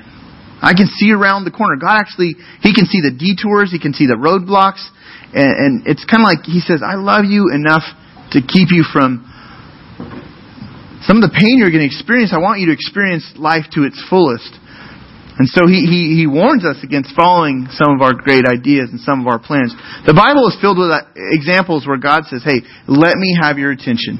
I 0.60 0.76
can 0.76 0.88
see 0.88 1.12
around 1.12 1.48
the 1.48 1.54
corner. 1.54 1.80
God 1.80 1.96
actually, 1.96 2.36
He 2.60 2.76
can 2.76 2.84
see 2.84 3.00
the 3.00 3.12
detours, 3.12 3.72
He 3.72 3.80
can 3.80 3.96
see 3.96 4.04
the 4.04 4.20
roadblocks, 4.20 4.84
and, 5.32 5.52
and 5.56 5.72
it's 5.88 6.04
kind 6.04 6.20
of 6.20 6.28
like 6.28 6.44
He 6.44 6.60
says, 6.60 6.84
I 6.84 7.00
love 7.00 7.24
you 7.24 7.48
enough 7.48 7.84
to 8.36 8.44
keep 8.44 8.68
you 8.68 8.84
from 8.84 9.24
some 11.08 11.22
of 11.22 11.24
the 11.24 11.32
pain 11.32 11.56
you're 11.56 11.72
going 11.72 11.84
to 11.84 11.88
experience. 11.88 12.36
I 12.36 12.42
want 12.42 12.60
you 12.60 12.68
to 12.68 12.76
experience 12.76 13.24
life 13.36 13.64
to 13.78 13.84
its 13.86 13.96
fullest. 14.10 14.50
And 15.38 15.46
so 15.52 15.68
he, 15.68 15.84
he, 15.84 16.16
he 16.16 16.26
warns 16.26 16.64
us 16.64 16.80
against 16.82 17.12
following 17.14 17.68
some 17.70 17.92
of 17.92 18.00
our 18.00 18.16
great 18.16 18.48
ideas 18.48 18.88
and 18.88 18.98
some 19.00 19.20
of 19.20 19.28
our 19.28 19.38
plans. 19.38 19.76
The 20.08 20.16
Bible 20.16 20.48
is 20.48 20.56
filled 20.64 20.80
with 20.80 20.88
uh, 20.88 21.04
examples 21.14 21.86
where 21.86 22.00
God 22.00 22.24
says, 22.24 22.40
hey, 22.40 22.64
let 22.88 23.14
me 23.20 23.36
have 23.36 23.60
your 23.60 23.70
attention. 23.70 24.16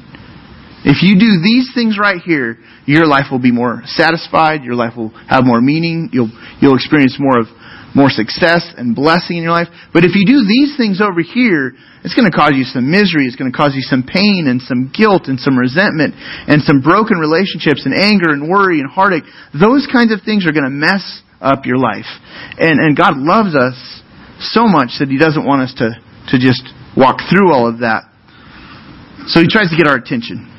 If 0.87 1.03
you 1.03 1.19
do 1.19 1.43
these 1.43 1.75
things 1.75 1.99
right 1.99 2.23
here, 2.23 2.63
your 2.87 3.05
life 3.05 3.27
will 3.29 3.43
be 3.43 3.51
more 3.51 3.83
satisfied, 3.91 4.63
your 4.63 4.79
life 4.79 4.95
will 4.95 5.11
have 5.27 5.43
more 5.43 5.59
meaning, 5.59 6.07
you'll, 6.15 6.31
you'll 6.63 6.79
experience 6.79 7.19
more 7.19 7.43
of, 7.43 7.51
more 7.91 8.07
success 8.07 8.61
and 8.77 8.95
blessing 8.95 9.37
in 9.37 9.43
your 9.43 9.51
life. 9.51 9.67
But 9.91 10.05
if 10.05 10.15
you 10.15 10.23
do 10.23 10.45
these 10.47 10.77
things 10.77 11.01
over 11.01 11.19
here, 11.19 11.75
it's 12.07 12.15
going 12.15 12.29
to 12.29 12.31
cause 12.31 12.55
you 12.55 12.63
some 12.63 12.87
misery, 12.87 13.27
it's 13.27 13.35
going 13.35 13.51
to 13.51 13.57
cause 13.57 13.75
you 13.75 13.83
some 13.83 14.07
pain 14.07 14.47
and 14.47 14.61
some 14.63 14.87
guilt 14.95 15.27
and 15.27 15.35
some 15.39 15.59
resentment 15.59 16.15
and 16.15 16.63
some 16.63 16.79
broken 16.79 17.19
relationships 17.19 17.83
and 17.83 17.91
anger 17.91 18.31
and 18.31 18.47
worry 18.47 18.79
and 18.79 18.87
heartache. 18.87 19.27
Those 19.51 19.89
kinds 19.91 20.15
of 20.15 20.23
things 20.23 20.47
are 20.47 20.55
going 20.55 20.69
to 20.69 20.71
mess 20.71 21.03
up 21.41 21.65
your 21.67 21.81
life. 21.81 22.07
And, 22.61 22.79
and 22.79 22.95
God 22.95 23.19
loves 23.19 23.59
us 23.59 23.75
so 24.39 24.71
much 24.71 25.03
that 25.03 25.11
He 25.11 25.19
doesn't 25.19 25.43
want 25.43 25.67
us 25.67 25.73
to, 25.83 25.99
to 26.31 26.35
just 26.39 26.63
walk 26.95 27.19
through 27.27 27.51
all 27.51 27.67
of 27.67 27.83
that. 27.83 28.07
So 29.27 29.43
He 29.43 29.51
tries 29.51 29.67
to 29.67 29.75
get 29.75 29.87
our 29.87 29.99
attention. 29.99 30.56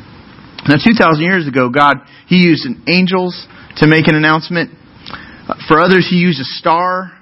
Now, 0.69 0.77
2,000 0.77 1.25
years 1.25 1.49
ago, 1.49 1.71
God, 1.71 1.97
He 2.27 2.37
used 2.37 2.69
angels 2.87 3.47
to 3.77 3.87
make 3.87 4.07
an 4.07 4.15
announcement. 4.15 4.71
For 5.67 5.81
others, 5.81 6.07
He 6.09 6.17
used 6.17 6.41
a 6.41 6.45
star 6.45 7.13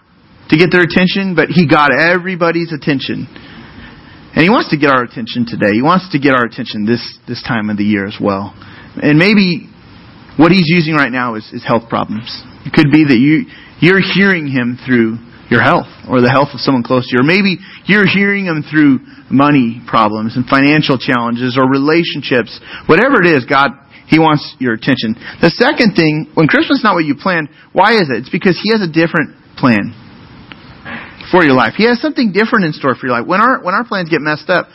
to 0.51 0.57
get 0.57 0.71
their 0.73 0.83
attention, 0.83 1.35
but 1.35 1.49
He 1.49 1.67
got 1.67 1.95
everybody's 1.95 2.73
attention. 2.73 3.27
And 4.35 4.43
He 4.43 4.51
wants 4.51 4.71
to 4.71 4.77
get 4.77 4.91
our 4.91 5.05
attention 5.05 5.47
today. 5.47 5.73
He 5.73 5.83
wants 5.83 6.11
to 6.11 6.19
get 6.19 6.35
our 6.35 6.45
attention 6.45 6.85
this, 6.87 7.19
this 7.29 7.43
time 7.43 7.71
of 7.71 7.77
the 7.77 7.85
year 7.85 8.07
as 8.07 8.19
well. 8.21 8.53
And 8.97 9.19
maybe 9.19 9.71
what 10.37 10.51
He's 10.51 10.67
using 10.67 10.95
right 10.95 11.13
now 11.13 11.37
is, 11.37 11.49
is 11.53 11.65
health 11.65 11.89
problems. 11.89 12.43
It 12.67 12.73
could 12.73 12.91
be 12.91 13.05
that 13.05 13.17
you, 13.17 13.47
you're 13.79 14.03
hearing 14.03 14.49
Him 14.49 14.77
through 14.85 15.19
your 15.51 15.63
health 15.63 15.87
or 16.11 16.21
the 16.21 16.31
health 16.31 16.51
of 16.55 16.61
someone 16.61 16.83
close 16.83 17.07
to 17.07 17.15
you. 17.15 17.21
Or 17.23 17.27
maybe 17.27 17.59
you're 17.87 18.07
hearing 18.07 18.47
them 18.47 18.67
through 18.67 19.01
money 19.31 19.83
problems 19.87 20.35
and 20.35 20.47
financial 20.47 20.99
challenges 20.99 21.55
or 21.55 21.71
relationships. 21.71 22.55
Whatever 22.87 23.23
it 23.23 23.31
is, 23.31 23.47
God, 23.47 23.71
He 24.11 24.19
wants 24.19 24.43
your 24.59 24.75
attention. 24.75 25.15
The 25.43 25.55
second 25.55 25.95
thing, 25.95 26.31
when 26.35 26.47
Christmas 26.51 26.83
is 26.83 26.87
not 26.87 26.95
what 26.95 27.07
you 27.07 27.15
planned, 27.15 27.49
why 27.73 27.95
is 27.95 28.11
it? 28.11 28.27
It's 28.27 28.33
because 28.33 28.59
He 28.59 28.75
has 28.75 28.83
a 28.83 28.91
different 28.91 29.39
plan 29.55 29.95
for 31.31 31.43
your 31.43 31.55
life. 31.55 31.75
He 31.79 31.87
has 31.87 32.03
something 32.03 32.31
different 32.31 32.67
in 32.67 32.73
store 32.75 32.95
for 32.95 33.07
your 33.07 33.19
life. 33.19 33.27
When 33.27 33.41
our, 33.41 33.63
when 33.63 33.75
our 33.75 33.87
plans 33.87 34.11
get 34.11 34.23
messed 34.23 34.51
up, 34.51 34.67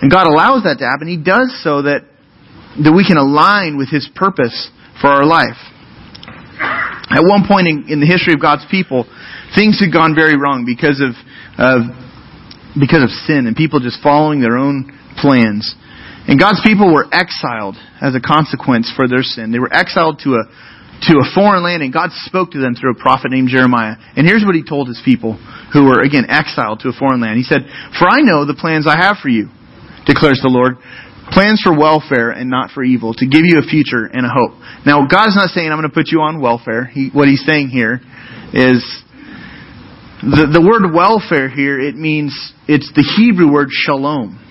and 0.00 0.10
God 0.10 0.28
allows 0.28 0.64
that 0.64 0.76
to 0.80 0.84
happen, 0.84 1.08
He 1.08 1.16
does 1.16 1.52
so 1.64 1.82
that, 1.88 2.04
that 2.84 2.92
we 2.92 3.04
can 3.04 3.16
align 3.16 3.76
with 3.76 3.88
His 3.88 4.08
purpose 4.12 4.68
for 5.00 5.08
our 5.08 5.24
life. 5.24 5.56
At 7.08 7.22
one 7.22 7.46
point 7.46 7.68
in, 7.68 7.86
in 7.88 7.98
the 8.00 8.06
history 8.06 8.34
of 8.34 8.42
God's 8.42 8.66
people, 8.70 9.06
things 9.54 9.78
had 9.78 9.94
gone 9.94 10.14
very 10.14 10.34
wrong 10.34 10.66
because 10.66 10.98
of, 10.98 11.14
of 11.54 11.86
because 12.74 13.06
of 13.06 13.10
sin 13.24 13.46
and 13.46 13.56
people 13.56 13.80
just 13.80 14.02
following 14.02 14.42
their 14.42 14.58
own 14.58 14.90
plans. 15.16 15.74
And 16.26 16.38
God's 16.38 16.60
people 16.66 16.92
were 16.92 17.06
exiled 17.14 17.78
as 18.02 18.18
a 18.18 18.20
consequence 18.20 18.90
for 18.90 19.06
their 19.06 19.22
sin. 19.22 19.54
They 19.54 19.62
were 19.62 19.72
exiled 19.72 20.20
to 20.26 20.42
a 20.42 20.44
to 21.08 21.20
a 21.20 21.28
foreign 21.36 21.62
land, 21.62 21.82
and 21.82 21.92
God 21.92 22.08
spoke 22.24 22.52
to 22.52 22.58
them 22.58 22.74
through 22.74 22.96
a 22.96 22.98
prophet 22.98 23.30
named 23.30 23.48
Jeremiah. 23.52 24.00
And 24.16 24.26
here's 24.26 24.44
what 24.44 24.54
he 24.54 24.64
told 24.64 24.88
his 24.88 25.00
people 25.04 25.36
who 25.72 25.84
were, 25.84 26.00
again, 26.00 26.24
exiled 26.28 26.80
to 26.80 26.88
a 26.88 26.96
foreign 26.96 27.20
land. 27.20 27.36
He 27.36 27.44
said, 27.44 27.68
For 27.98 28.08
I 28.08 28.24
know 28.24 28.46
the 28.48 28.56
plans 28.56 28.88
I 28.88 28.96
have 28.96 29.20
for 29.20 29.28
you, 29.28 29.52
declares 30.08 30.40
the 30.40 30.48
Lord. 30.48 30.80
Plans 31.32 31.60
for 31.62 31.76
welfare 31.76 32.30
and 32.30 32.48
not 32.48 32.70
for 32.70 32.82
evil, 32.84 33.14
to 33.14 33.26
give 33.26 33.42
you 33.44 33.58
a 33.58 33.62
future 33.62 34.06
and 34.06 34.24
a 34.24 34.30
hope. 34.30 34.58
Now, 34.86 35.06
God's 35.06 35.34
not 35.34 35.50
saying 35.50 35.70
I'm 35.70 35.78
going 35.78 35.90
to 35.90 35.94
put 35.94 36.08
you 36.10 36.20
on 36.20 36.40
welfare. 36.40 36.84
He, 36.84 37.10
what 37.12 37.28
he's 37.28 37.44
saying 37.44 37.68
here 37.68 38.00
is 38.52 38.82
the, 40.22 40.48
the 40.52 40.62
word 40.62 40.94
welfare 40.94 41.48
here, 41.48 41.78
it 41.80 41.96
means, 41.96 42.32
it's 42.68 42.90
the 42.94 43.02
Hebrew 43.02 43.52
word 43.52 43.68
shalom. 43.70 44.42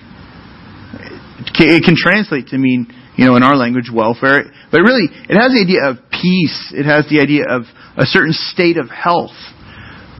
It 1.58 1.84
can 1.84 1.96
translate 1.96 2.48
to 2.48 2.58
mean 2.58 2.86
you 3.16 3.24
know, 3.24 3.36
in 3.36 3.42
our 3.42 3.56
language, 3.56 3.90
welfare. 3.92 4.44
But 4.70 4.80
really, 4.80 5.08
it 5.08 5.36
has 5.40 5.52
the 5.52 5.64
idea 5.64 5.88
of 5.88 5.96
peace. 6.12 6.72
It 6.76 6.84
has 6.84 7.08
the 7.08 7.20
idea 7.20 7.48
of 7.48 7.64
a 7.96 8.04
certain 8.04 8.32
state 8.32 8.76
of 8.76 8.90
health. 8.90 9.32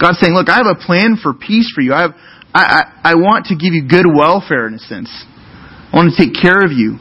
God's 0.00 0.18
saying, 0.18 0.32
look, 0.32 0.48
I 0.48 0.56
have 0.56 0.66
a 0.66 0.80
plan 0.80 1.16
for 1.20 1.34
peace 1.34 1.70
for 1.74 1.80
you. 1.80 1.92
I 1.92 2.00
have, 2.00 2.14
I, 2.52 2.64
I, 2.64 3.12
I 3.12 3.14
want 3.16 3.46
to 3.46 3.54
give 3.56 3.76
you 3.76 3.86
good 3.86 4.06
welfare 4.08 4.66
in 4.66 4.74
a 4.74 4.78
sense. 4.78 5.12
I 5.96 6.04
want 6.04 6.12
to 6.12 6.20
take 6.20 6.36
care 6.36 6.60
of 6.60 6.76
you. 6.76 7.00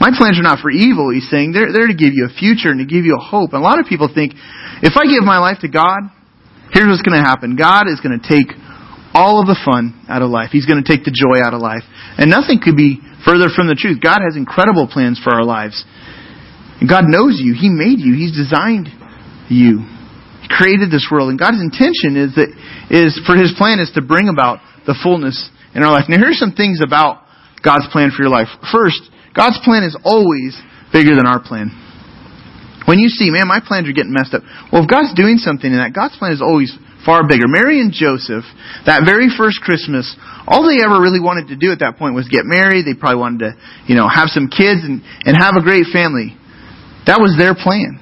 My 0.00 0.08
plans 0.16 0.40
are 0.40 0.46
not 0.48 0.64
for 0.64 0.72
evil, 0.72 1.12
he's 1.12 1.28
saying. 1.28 1.52
They're, 1.52 1.68
they're 1.68 1.92
to 1.92 1.96
give 1.96 2.16
you 2.16 2.24
a 2.24 2.32
future 2.32 2.72
and 2.72 2.80
to 2.80 2.88
give 2.88 3.04
you 3.04 3.20
a 3.20 3.22
hope. 3.22 3.52
And 3.52 3.60
a 3.60 3.64
lot 3.64 3.76
of 3.76 3.84
people 3.84 4.08
think, 4.08 4.32
if 4.80 4.96
I 4.96 5.04
give 5.04 5.28
my 5.28 5.36
life 5.36 5.60
to 5.60 5.68
God, 5.68 6.08
here's 6.72 6.88
what's 6.88 7.04
going 7.04 7.20
to 7.20 7.24
happen. 7.24 7.52
God 7.52 7.84
is 7.84 8.00
going 8.00 8.16
to 8.16 8.24
take 8.24 8.48
all 9.12 9.44
of 9.44 9.46
the 9.46 9.60
fun 9.60 9.92
out 10.08 10.24
of 10.24 10.32
life. 10.32 10.56
He's 10.56 10.64
going 10.64 10.80
to 10.80 10.88
take 10.88 11.04
the 11.04 11.12
joy 11.12 11.44
out 11.44 11.52
of 11.52 11.60
life. 11.60 11.84
And 12.16 12.32
nothing 12.32 12.64
could 12.64 12.80
be 12.80 12.98
further 13.28 13.52
from 13.52 13.68
the 13.68 13.76
truth. 13.76 14.00
God 14.00 14.24
has 14.24 14.40
incredible 14.40 14.88
plans 14.88 15.20
for 15.20 15.36
our 15.36 15.44
lives. 15.44 15.84
And 16.80 16.88
God 16.88 17.04
knows 17.04 17.36
you. 17.36 17.52
He 17.52 17.68
made 17.68 18.00
you. 18.00 18.16
He's 18.16 18.32
designed 18.32 18.88
you. 19.52 19.84
He 20.42 20.48
created 20.48 20.88
this 20.88 21.06
world. 21.12 21.28
And 21.28 21.38
God's 21.38 21.60
intention 21.60 22.16
is 22.16 22.34
that 22.40 22.48
is 22.88 23.16
for 23.24 23.36
his 23.36 23.52
plan 23.56 23.80
is 23.80 23.92
to 23.94 24.02
bring 24.02 24.28
about 24.28 24.64
the 24.88 24.96
fullness 24.96 25.36
in 25.76 25.84
our 25.84 25.92
life. 25.92 26.08
Now 26.08 26.18
here's 26.18 26.40
some 26.40 26.52
things 26.52 26.80
about 26.84 27.23
God's 27.64 27.88
plan 27.90 28.12
for 28.14 28.22
your 28.22 28.30
life. 28.30 28.48
First, 28.70 29.00
God's 29.34 29.58
plan 29.64 29.82
is 29.82 29.96
always 30.04 30.54
bigger 30.92 31.16
than 31.16 31.26
our 31.26 31.42
plan. 31.42 31.72
When 32.84 33.00
you 33.00 33.08
see, 33.08 33.32
man, 33.32 33.48
my 33.48 33.64
plans 33.64 33.88
are 33.88 33.96
getting 33.96 34.12
messed 34.12 34.36
up. 34.36 34.44
Well, 34.70 34.84
if 34.84 34.88
God's 34.88 35.16
doing 35.16 35.40
something 35.40 35.72
in 35.72 35.80
that, 35.80 35.96
God's 35.96 36.16
plan 36.20 36.36
is 36.36 36.44
always 36.44 36.70
far 37.04 37.24
bigger. 37.26 37.48
Mary 37.48 37.80
and 37.80 37.92
Joseph, 37.92 38.44
that 38.84 39.08
very 39.08 39.32
first 39.32 39.60
Christmas, 39.64 40.04
all 40.46 40.68
they 40.68 40.84
ever 40.84 41.00
really 41.00 41.20
wanted 41.20 41.48
to 41.48 41.56
do 41.56 41.72
at 41.72 41.80
that 41.80 41.96
point 41.96 42.14
was 42.14 42.28
get 42.28 42.44
married. 42.44 42.84
They 42.84 42.92
probably 42.92 43.20
wanted 43.20 43.40
to, 43.48 43.50
you 43.88 43.96
know, 43.96 44.08
have 44.08 44.28
some 44.28 44.52
kids 44.52 44.84
and, 44.84 45.00
and 45.24 45.32
have 45.36 45.56
a 45.56 45.64
great 45.64 45.88
family. 45.88 46.36
That 47.08 47.20
was 47.20 47.36
their 47.40 47.56
plan. 47.56 48.00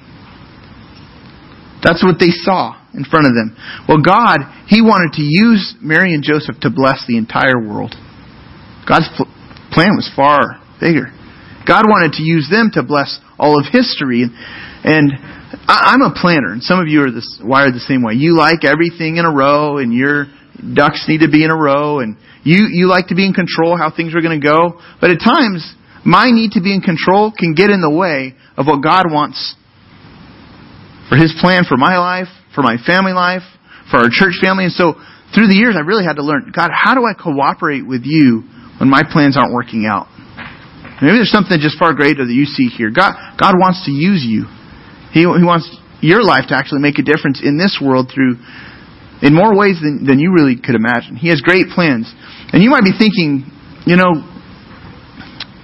That's 1.83 2.03
what 2.03 2.15
they 2.19 2.31
saw 2.31 2.79
in 2.95 3.03
front 3.03 3.27
of 3.27 3.35
them. 3.35 3.55
Well, 3.87 3.99
God, 3.99 4.39
He 4.67 4.79
wanted 4.79 5.19
to 5.19 5.23
use 5.23 5.75
Mary 5.83 6.15
and 6.15 6.23
Joseph 6.23 6.59
to 6.63 6.71
bless 6.71 7.03
the 7.07 7.19
entire 7.19 7.59
world. 7.59 7.95
God's 8.87 9.07
plan 9.73 9.97
was 9.97 10.09
far 10.15 10.61
bigger. 10.79 11.09
God 11.67 11.87
wanted 11.87 12.13
to 12.19 12.23
use 12.23 12.47
them 12.51 12.71
to 12.73 12.83
bless 12.83 13.19
all 13.39 13.59
of 13.59 13.65
history. 13.71 14.23
And, 14.23 14.33
and 14.83 15.11
I, 15.67 15.95
am 15.95 16.01
a 16.01 16.13
planner, 16.13 16.51
and 16.51 16.61
some 16.61 16.79
of 16.79 16.87
you 16.87 17.03
are 17.03 17.11
this, 17.11 17.39
wired 17.41 17.73
the 17.73 17.83
same 17.83 18.03
way. 18.03 18.13
You 18.13 18.35
like 18.35 18.63
everything 18.63 19.17
in 19.17 19.25
a 19.25 19.31
row, 19.31 19.77
and 19.77 19.93
your 19.93 20.27
ducks 20.59 21.05
need 21.07 21.19
to 21.19 21.31
be 21.31 21.43
in 21.43 21.51
a 21.51 21.55
row, 21.55 21.99
and 21.99 22.17
you, 22.43 22.67
you 22.69 22.87
like 22.87 23.07
to 23.07 23.15
be 23.15 23.25
in 23.25 23.33
control 23.33 23.77
how 23.77 23.91
things 23.95 24.13
are 24.13 24.21
going 24.21 24.39
to 24.39 24.43
go. 24.43 24.79
But 24.99 25.11
at 25.11 25.23
times, 25.23 25.63
my 26.05 26.31
need 26.31 26.59
to 26.59 26.61
be 26.61 26.75
in 26.75 26.81
control 26.81 27.31
can 27.31 27.55
get 27.55 27.69
in 27.71 27.79
the 27.79 27.91
way 27.91 28.35
of 28.57 28.67
what 28.67 28.83
God 28.83 29.07
wants 29.07 29.55
for 31.07 31.15
His 31.15 31.33
plan 31.39 31.63
for 31.63 31.77
my 31.77 31.97
life, 31.97 32.27
for 32.53 32.61
my 32.61 32.75
family 32.85 33.13
life, 33.13 33.43
for 33.89 34.03
our 34.03 34.11
church 34.11 34.35
family. 34.43 34.65
And 34.65 34.73
so, 34.73 34.99
through 35.33 35.47
the 35.47 35.57
years, 35.57 35.75
I 35.75 35.81
really 35.81 36.05
had 36.05 36.17
to 36.17 36.23
learn, 36.23 36.51
God, 36.53 36.69
how 36.69 36.93
do 36.93 37.07
I 37.07 37.13
cooperate 37.15 37.87
with 37.87 38.03
you 38.03 38.43
when 38.83 38.91
my 38.91 39.07
plans 39.07 39.39
aren't 39.39 39.55
working 39.55 39.87
out? 39.87 40.11
Maybe 40.99 41.15
there's 41.15 41.31
something 41.31 41.55
just 41.55 41.79
far 41.79 41.95
greater 41.95 42.27
that 42.27 42.35
you 42.35 42.43
see 42.43 42.67
here. 42.67 42.91
God, 42.91 43.15
God 43.39 43.55
wants 43.55 43.87
to 43.87 43.95
use 43.95 44.27
you. 44.27 44.43
He, 45.15 45.23
he 45.23 45.47
wants 45.47 45.71
your 46.03 46.19
life 46.19 46.51
to 46.51 46.55
actually 46.59 46.83
make 46.83 46.99
a 46.99 47.05
difference 47.07 47.39
in 47.39 47.55
this 47.55 47.79
world 47.79 48.11
through, 48.11 48.35
in 49.23 49.31
more 49.31 49.55
ways 49.55 49.79
than, 49.79 50.03
than 50.03 50.19
you 50.19 50.35
really 50.35 50.59
could 50.59 50.75
imagine. 50.75 51.15
He 51.15 51.31
has 51.31 51.39
great 51.39 51.71
plans. 51.71 52.11
And 52.51 52.59
you 52.59 52.67
might 52.67 52.83
be 52.83 52.91
thinking, 52.91 53.47
you 53.87 53.95
know, 53.95 54.19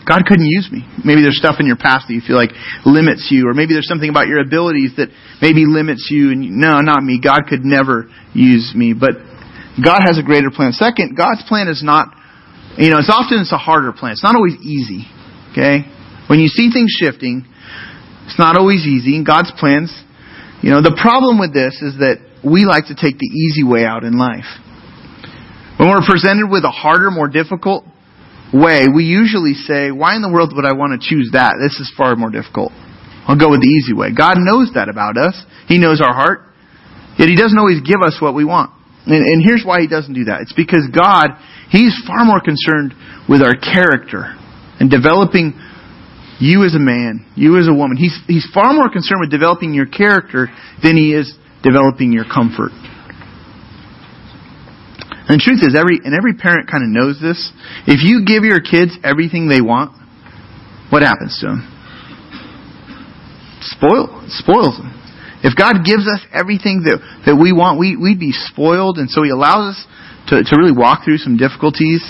God 0.08 0.24
couldn't 0.24 0.48
use 0.48 0.72
me. 0.72 0.88
Maybe 1.04 1.20
there's 1.20 1.38
stuff 1.38 1.60
in 1.60 1.68
your 1.68 1.78
past 1.78 2.08
that 2.08 2.16
you 2.16 2.24
feel 2.24 2.40
like 2.40 2.56
limits 2.88 3.28
you, 3.28 3.52
or 3.52 3.54
maybe 3.54 3.76
there's 3.76 3.92
something 3.92 4.10
about 4.10 4.32
your 4.32 4.40
abilities 4.40 4.96
that 4.96 5.12
maybe 5.44 5.68
limits 5.68 6.08
you, 6.08 6.32
and 6.32 6.40
you, 6.40 6.56
no, 6.56 6.80
not 6.80 7.04
me. 7.04 7.20
God 7.20 7.52
could 7.52 7.68
never 7.68 8.08
use 8.32 8.72
me. 8.72 8.96
But 8.96 9.20
God 9.76 10.08
has 10.08 10.16
a 10.16 10.24
greater 10.24 10.56
plan. 10.56 10.72
Second, 10.72 11.20
God's 11.20 11.44
plan 11.48 11.68
is 11.68 11.84
not, 11.84 12.16
you 12.80 12.90
know, 12.90 13.00
it's 13.00 13.12
often 13.12 13.40
it's 13.40 13.52
a 13.52 13.60
harder 13.60 13.92
plan. 13.92 14.14
It's 14.14 14.24
not 14.24 14.36
always 14.36 14.56
easy. 14.64 15.06
Okay? 15.52 15.84
When 16.30 16.40
you 16.40 16.48
see 16.48 16.72
things 16.72 16.96
shifting, 16.96 17.46
it's 18.26 18.40
not 18.40 18.58
always 18.58 18.86
easy, 18.86 19.18
and 19.18 19.26
God's 19.26 19.52
plans, 19.58 19.90
you 20.62 20.70
know, 20.70 20.82
the 20.82 20.94
problem 20.94 21.40
with 21.40 21.54
this 21.54 21.82
is 21.82 21.98
that 21.98 22.22
we 22.46 22.64
like 22.64 22.88
to 22.88 22.96
take 22.96 23.18
the 23.18 23.26
easy 23.26 23.66
way 23.66 23.84
out 23.84 24.04
in 24.04 24.14
life. 24.14 24.48
When 25.80 25.90
we're 25.90 26.06
presented 26.06 26.52
with 26.52 26.64
a 26.68 26.72
harder, 26.72 27.10
more 27.10 27.28
difficult 27.28 27.88
way, 28.54 28.92
we 28.92 29.08
usually 29.08 29.56
say, 29.56 29.90
why 29.90 30.16
in 30.16 30.22
the 30.22 30.30
world 30.30 30.52
would 30.54 30.68
I 30.68 30.76
want 30.76 30.94
to 30.94 31.02
choose 31.02 31.32
that? 31.34 31.58
This 31.58 31.80
is 31.80 31.88
far 31.96 32.16
more 32.16 32.30
difficult. 32.30 32.76
I'll 33.26 33.40
go 33.40 33.50
with 33.50 33.62
the 33.62 33.72
easy 33.72 33.96
way. 33.96 34.12
God 34.12 34.38
knows 34.38 34.76
that 34.76 34.90
about 34.90 35.16
us. 35.16 35.38
He 35.68 35.80
knows 35.80 36.02
our 36.02 36.14
heart. 36.14 36.50
Yet 37.18 37.30
He 37.30 37.38
doesn't 37.40 37.58
always 37.58 37.82
give 37.82 38.04
us 38.04 38.20
what 38.20 38.36
we 38.36 38.44
want. 38.44 38.76
And, 39.08 39.24
and 39.24 39.40
here's 39.40 39.64
why 39.64 39.82
He 39.82 39.88
doesn't 39.88 40.14
do 40.14 40.30
that. 40.30 40.42
It's 40.44 40.54
because 40.54 40.86
God, 40.92 41.34
He's 41.70 41.96
far 42.06 42.26
more 42.26 42.42
concerned 42.42 42.94
with 43.28 43.42
our 43.42 43.56
character 43.56 44.36
and 44.80 44.90
developing 44.90 45.54
you 46.40 46.64
as 46.66 46.74
a 46.74 46.80
man, 46.80 47.26
you 47.36 47.58
as 47.60 47.68
a 47.68 47.74
woman. 47.74 47.98
He's, 47.98 48.18
he's 48.28 48.48
far 48.54 48.74
more 48.74 48.90
concerned 48.90 49.22
with 49.22 49.30
developing 49.30 49.74
your 49.74 49.86
character 49.86 50.48
than 50.82 50.96
he 50.96 51.14
is 51.14 51.32
developing 51.62 52.12
your 52.12 52.26
comfort. 52.26 52.72
And 55.30 55.38
the 55.38 55.44
truth 55.46 55.62
is, 55.62 55.78
every, 55.78 56.02
and 56.02 56.18
every 56.18 56.34
parent 56.34 56.72
kind 56.72 56.82
of 56.82 56.90
knows 56.90 57.22
this. 57.22 57.38
If 57.86 58.02
you 58.02 58.26
give 58.26 58.42
your 58.42 58.66
kids 58.66 58.98
everything 59.04 59.46
they 59.46 59.62
want, 59.62 59.94
what 60.90 61.04
happens 61.04 61.38
to 61.42 61.54
them? 61.54 61.62
Spoil, 63.62 64.26
spoils 64.42 64.80
them. 64.82 64.90
If 65.44 65.54
God 65.56 65.86
gives 65.86 66.08
us 66.10 66.26
everything 66.34 66.84
that, 66.90 66.98
that 67.30 67.38
we 67.38 67.54
want, 67.54 67.78
we, 67.78 67.96
we'd 67.96 68.20
be 68.20 68.34
spoiled, 68.34 68.98
and 68.98 69.08
so 69.08 69.22
He 69.22 69.30
allows 69.30 69.78
us 69.78 69.80
to, 70.30 70.44
to 70.44 70.54
really 70.58 70.76
walk 70.76 71.06
through 71.06 71.18
some 71.18 71.38
difficulties. 71.38 72.02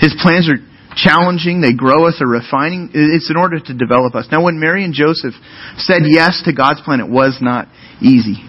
His 0.00 0.16
plans 0.20 0.48
are 0.48 0.56
challenging, 0.96 1.60
they 1.60 1.72
grow 1.72 2.08
us, 2.08 2.16
they're 2.18 2.28
refining. 2.28 2.90
It's 2.94 3.30
in 3.30 3.36
order 3.36 3.60
to 3.60 3.72
develop 3.74 4.14
us. 4.14 4.26
Now, 4.32 4.42
when 4.42 4.58
Mary 4.58 4.84
and 4.84 4.94
Joseph 4.94 5.34
said 5.76 6.02
yes 6.04 6.42
to 6.44 6.52
God's 6.52 6.80
plan, 6.80 7.00
it 7.00 7.08
was 7.08 7.38
not 7.40 7.68
easy. 8.00 8.40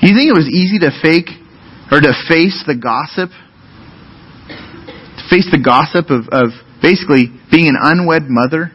You 0.00 0.14
think 0.14 0.30
it 0.30 0.36
was 0.36 0.48
easy 0.48 0.78
to 0.80 0.90
fake 1.02 1.28
or 1.90 2.00
to 2.00 2.12
face 2.28 2.62
the 2.66 2.76
gossip? 2.76 3.30
To 4.46 5.24
face 5.28 5.48
the 5.50 5.60
gossip 5.62 6.10
of, 6.10 6.28
of 6.30 6.54
basically 6.82 7.32
being 7.50 7.68
an 7.68 7.76
unwed 7.80 8.28
mother 8.28 8.70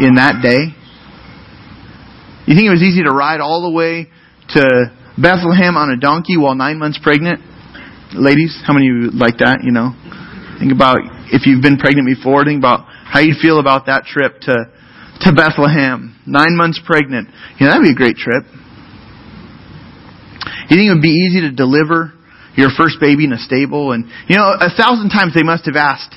in 0.00 0.16
that 0.16 0.40
day? 0.42 0.72
You 2.46 2.56
think 2.56 2.66
it 2.66 2.72
was 2.72 2.82
easy 2.82 3.02
to 3.02 3.10
ride 3.10 3.40
all 3.40 3.68
the 3.68 3.74
way 3.76 4.08
to 4.56 4.97
Bethlehem 5.18 5.74
on 5.74 5.90
a 5.90 5.98
donkey 5.98 6.38
while 6.38 6.54
nine 6.54 6.78
months 6.78 6.98
pregnant? 7.02 7.42
Ladies, 8.14 8.54
how 8.64 8.72
many 8.72 8.88
of 8.88 8.94
you 8.94 9.10
like 9.10 9.42
that, 9.42 9.66
you 9.66 9.74
know? 9.74 9.90
Think 10.62 10.72
about 10.72 11.02
if 11.34 11.44
you've 11.44 11.62
been 11.62 11.76
pregnant 11.76 12.06
before, 12.06 12.44
think 12.44 12.58
about 12.58 12.86
how 12.86 13.20
you'd 13.20 13.42
feel 13.42 13.58
about 13.58 13.86
that 13.86 14.04
trip 14.04 14.40
to, 14.46 14.54
to 15.26 15.28
Bethlehem. 15.34 16.16
Nine 16.26 16.56
months 16.56 16.80
pregnant. 16.86 17.28
You 17.58 17.66
know, 17.66 17.72
that'd 17.74 17.82
be 17.82 17.92
a 17.92 17.98
great 17.98 18.16
trip. 18.16 18.46
You 20.70 20.76
think 20.76 20.86
it 20.86 20.94
would 20.94 21.02
be 21.02 21.18
easy 21.18 21.42
to 21.48 21.52
deliver 21.52 22.12
your 22.54 22.70
first 22.76 23.00
baby 23.00 23.24
in 23.24 23.32
a 23.32 23.38
stable? 23.38 23.92
And, 23.92 24.06
you 24.28 24.36
know, 24.36 24.54
a 24.54 24.70
thousand 24.70 25.10
times 25.10 25.34
they 25.34 25.42
must 25.42 25.66
have 25.66 25.76
asked, 25.76 26.14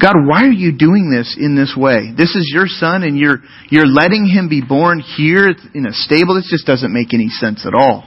God, 0.00 0.16
why 0.26 0.44
are 0.44 0.52
you 0.52 0.76
doing 0.76 1.08
this 1.08 1.36
in 1.38 1.54
this 1.54 1.72
way? 1.76 2.10
This 2.16 2.34
is 2.34 2.50
your 2.52 2.66
son 2.66 3.04
and 3.04 3.16
you're, 3.16 3.38
you're 3.70 3.86
letting 3.86 4.26
him 4.26 4.48
be 4.48 4.60
born 4.60 5.00
here 5.00 5.54
in 5.72 5.86
a 5.86 5.92
stable. 5.92 6.34
This 6.34 6.50
just 6.50 6.66
doesn't 6.66 6.92
make 6.92 7.14
any 7.14 7.28
sense 7.28 7.64
at 7.64 7.74
all. 7.74 8.02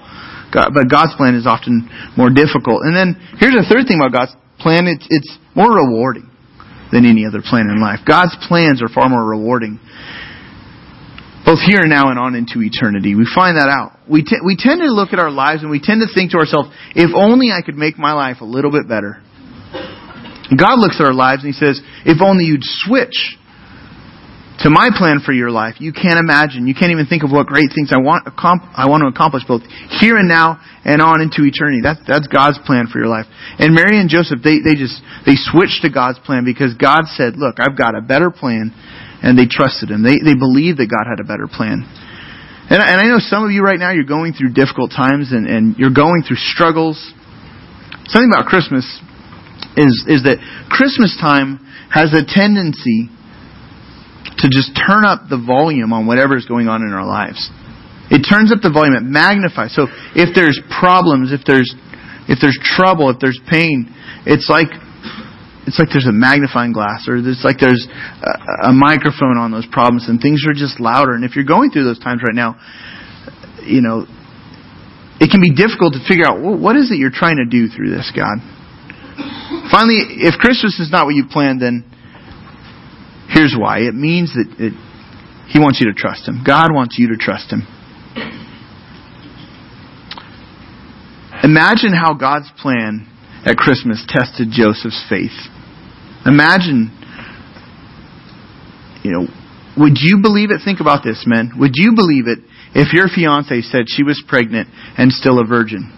God, 0.54 0.72
but 0.74 0.90
God's 0.90 1.16
plan 1.16 1.36
is 1.36 1.46
often 1.46 1.90
more 2.16 2.30
difficult. 2.30 2.84
And 2.88 2.96
then 2.96 3.20
here's 3.40 3.56
the 3.56 3.68
third 3.68 3.88
thing 3.88 4.00
about 4.00 4.16
God's 4.16 4.34
plan. 4.60 4.88
It's, 4.88 5.06
it's 5.10 5.32
more 5.56 5.70
rewarding 5.70 6.30
than 6.92 7.04
any 7.04 7.26
other 7.28 7.44
plan 7.44 7.68
in 7.68 7.82
life. 7.82 8.00
God's 8.08 8.36
plans 8.48 8.82
are 8.82 8.88
far 8.88 9.10
more 9.10 9.24
rewarding. 9.24 9.80
Both 11.44 11.60
here 11.64 11.80
and 11.80 11.90
now 11.90 12.12
and 12.12 12.20
on 12.20 12.36
into 12.36 12.60
eternity. 12.60 13.16
We 13.16 13.28
find 13.28 13.56
that 13.56 13.72
out. 13.72 14.00
We, 14.08 14.24
t- 14.24 14.44
we 14.44 14.56
tend 14.60 14.84
to 14.84 14.92
look 14.92 15.14
at 15.14 15.20
our 15.20 15.32
lives 15.32 15.64
and 15.64 15.72
we 15.72 15.80
tend 15.80 16.04
to 16.04 16.12
think 16.14 16.32
to 16.32 16.38
ourselves, 16.38 16.70
if 16.96 17.12
only 17.16 17.52
I 17.52 17.62
could 17.64 17.76
make 17.76 17.98
my 17.98 18.12
life 18.12 18.42
a 18.42 18.46
little 18.46 18.72
bit 18.72 18.88
better. 18.88 19.24
God 20.52 20.80
looks 20.80 21.00
at 21.00 21.06
our 21.08 21.16
lives 21.16 21.44
and 21.44 21.54
He 21.54 21.58
says, 21.58 21.80
if 22.04 22.22
only 22.22 22.46
you'd 22.46 22.64
switch 22.64 23.36
to 24.60 24.70
my 24.70 24.90
plan 24.90 25.22
for 25.22 25.34
your 25.34 25.52
life. 25.52 25.78
You 25.78 25.94
can't 25.94 26.18
imagine. 26.18 26.66
You 26.66 26.74
can't 26.74 26.92
even 26.92 27.06
think 27.06 27.22
of 27.22 27.30
what 27.30 27.46
great 27.46 27.70
things 27.76 27.94
I 27.94 28.02
want, 28.02 28.26
I 28.26 28.90
want 28.90 29.06
to 29.06 29.10
accomplish 29.14 29.46
both 29.46 29.62
here 30.02 30.18
and 30.18 30.28
now 30.28 30.58
and 30.82 31.02
on 31.02 31.22
into 31.22 31.46
eternity. 31.46 31.86
That's, 31.86 32.02
that's 32.08 32.26
God's 32.26 32.58
plan 32.66 32.90
for 32.90 32.98
your 32.98 33.08
life. 33.08 33.30
And 33.62 33.76
Mary 33.78 34.02
and 34.02 34.10
Joseph, 34.10 34.42
they, 34.42 34.58
they 34.66 34.74
just, 34.74 34.98
they 35.30 35.38
switched 35.38 35.86
to 35.86 35.94
God's 35.94 36.18
plan 36.26 36.42
because 36.42 36.74
God 36.74 37.06
said, 37.14 37.38
look, 37.38 37.62
I've 37.62 37.78
got 37.78 37.94
a 37.94 38.02
better 38.02 38.32
plan. 38.32 38.74
And 39.22 39.38
they 39.38 39.50
trusted 39.50 39.90
Him. 39.90 40.06
They, 40.06 40.22
they 40.22 40.38
believed 40.38 40.78
that 40.78 40.94
God 40.94 41.10
had 41.10 41.18
a 41.18 41.26
better 41.26 41.50
plan. 41.50 41.82
And, 42.70 42.78
and 42.82 42.98
I 43.02 43.10
know 43.10 43.18
some 43.18 43.44
of 43.46 43.50
you 43.50 43.62
right 43.62 43.80
now, 43.80 43.92
you're 43.92 44.06
going 44.06 44.34
through 44.34 44.54
difficult 44.54 44.92
times 44.94 45.34
and, 45.34 45.50
and 45.50 45.78
you're 45.78 45.94
going 45.94 46.22
through 46.22 46.38
struggles. 46.38 46.98
Something 48.10 48.30
about 48.30 48.46
Christmas 48.46 48.86
is, 49.78 50.06
is 50.06 50.22
that 50.26 50.38
Christmas 50.70 51.18
time 51.18 51.62
has 51.90 52.14
a 52.14 52.22
tendency 52.22 53.10
to 54.38 54.48
just 54.50 54.78
turn 54.78 55.04
up 55.04 55.30
the 55.30 55.42
volume 55.42 55.94
on 55.94 56.06
whatever 56.06 56.38
is 56.38 56.46
going 56.46 56.68
on 56.68 56.82
in 56.82 56.94
our 56.94 57.06
lives. 57.06 57.50
It 58.10 58.24
turns 58.24 58.54
up 58.54 58.64
the 58.64 58.72
volume, 58.72 58.96
it 58.96 59.04
magnifies. 59.04 59.76
So 59.76 59.90
if 60.16 60.32
there's 60.32 60.60
problems, 60.80 61.34
if 61.34 61.42
there's 61.44 61.68
if 62.28 62.40
there's 62.44 62.60
trouble, 62.60 63.10
if 63.10 63.20
there's 63.20 63.40
pain, 63.50 63.88
it's 64.28 64.48
like 64.48 64.72
it's 65.68 65.80
like 65.80 65.92
there's 65.92 66.08
a 66.08 66.16
magnifying 66.16 66.72
glass 66.72 67.08
or 67.08 67.20
it's 67.20 67.44
like 67.44 67.60
there's 67.60 67.84
a, 67.90 68.72
a 68.72 68.74
microphone 68.74 69.36
on 69.36 69.52
those 69.52 69.68
problems 69.68 70.08
and 70.08 70.22
things 70.22 70.48
are 70.48 70.56
just 70.56 70.80
louder. 70.80 71.12
And 71.12 71.28
if 71.28 71.36
you're 71.36 71.48
going 71.48 71.72
through 71.72 71.84
those 71.84 72.00
times 72.00 72.24
right 72.24 72.36
now, 72.36 72.56
you 73.68 73.84
know, 73.84 74.08
it 75.20 75.28
can 75.28 75.44
be 75.44 75.52
difficult 75.52 75.92
to 76.00 76.02
figure 76.08 76.24
out 76.24 76.40
well, 76.40 76.56
what 76.56 76.76
is 76.76 76.92
it 76.92 77.00
you're 77.00 77.12
trying 77.12 77.44
to 77.44 77.48
do 77.48 77.68
through 77.68 77.92
this, 77.92 78.12
God. 78.16 78.40
Finally, 79.72 80.24
if 80.24 80.40
Christmas 80.40 80.80
is 80.80 80.92
not 80.92 81.04
what 81.08 81.16
you 81.16 81.26
planned, 81.28 81.60
then 81.60 81.84
Here's 83.38 83.56
why. 83.56 83.82
It 83.82 83.94
means 83.94 84.34
that 84.34 84.48
it, 84.58 84.74
He 85.54 85.60
wants 85.60 85.80
you 85.80 85.94
to 85.94 85.96
trust 85.96 86.28
Him. 86.28 86.42
God 86.44 86.74
wants 86.74 86.96
you 86.98 87.10
to 87.10 87.18
trust 87.18 87.54
Him. 87.54 87.62
Imagine 91.44 91.94
how 91.94 92.16
God's 92.16 92.50
plan 92.58 93.06
at 93.46 93.56
Christmas 93.56 94.04
tested 94.10 94.48
Joseph's 94.50 95.06
faith. 95.08 95.38
Imagine, 96.26 96.90
you 99.04 99.12
know, 99.12 99.28
would 99.78 99.98
you 100.02 100.18
believe 100.24 100.50
it? 100.50 100.62
Think 100.66 100.80
about 100.80 101.04
this, 101.04 101.24
men. 101.28 101.52
Would 101.60 101.74
you 101.76 101.94
believe 101.96 102.26
it 102.26 102.40
if 102.74 102.92
your 102.92 103.08
fiance 103.08 103.62
said 103.62 103.86
she 103.86 104.02
was 104.02 104.22
pregnant 104.28 104.68
and 104.98 105.12
still 105.12 105.40
a 105.40 105.46
virgin? 105.46 105.94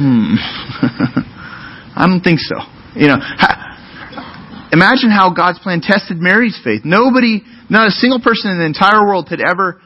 Hmm. 0.00 0.34
I 1.94 2.06
don't 2.08 2.22
think 2.22 2.40
so. 2.40 2.73
You 2.94 3.08
know, 3.08 3.18
imagine 4.72 5.10
how 5.10 5.34
God's 5.34 5.58
plan 5.58 5.80
tested 5.82 6.18
Mary's 6.18 6.58
faith. 6.62 6.82
Nobody, 6.84 7.42
not 7.68 7.88
a 7.88 7.90
single 7.90 8.20
person 8.20 8.50
in 8.50 8.58
the 8.58 8.66
entire 8.66 9.02
world 9.04 9.28
had 9.28 9.40
ever, 9.40 9.80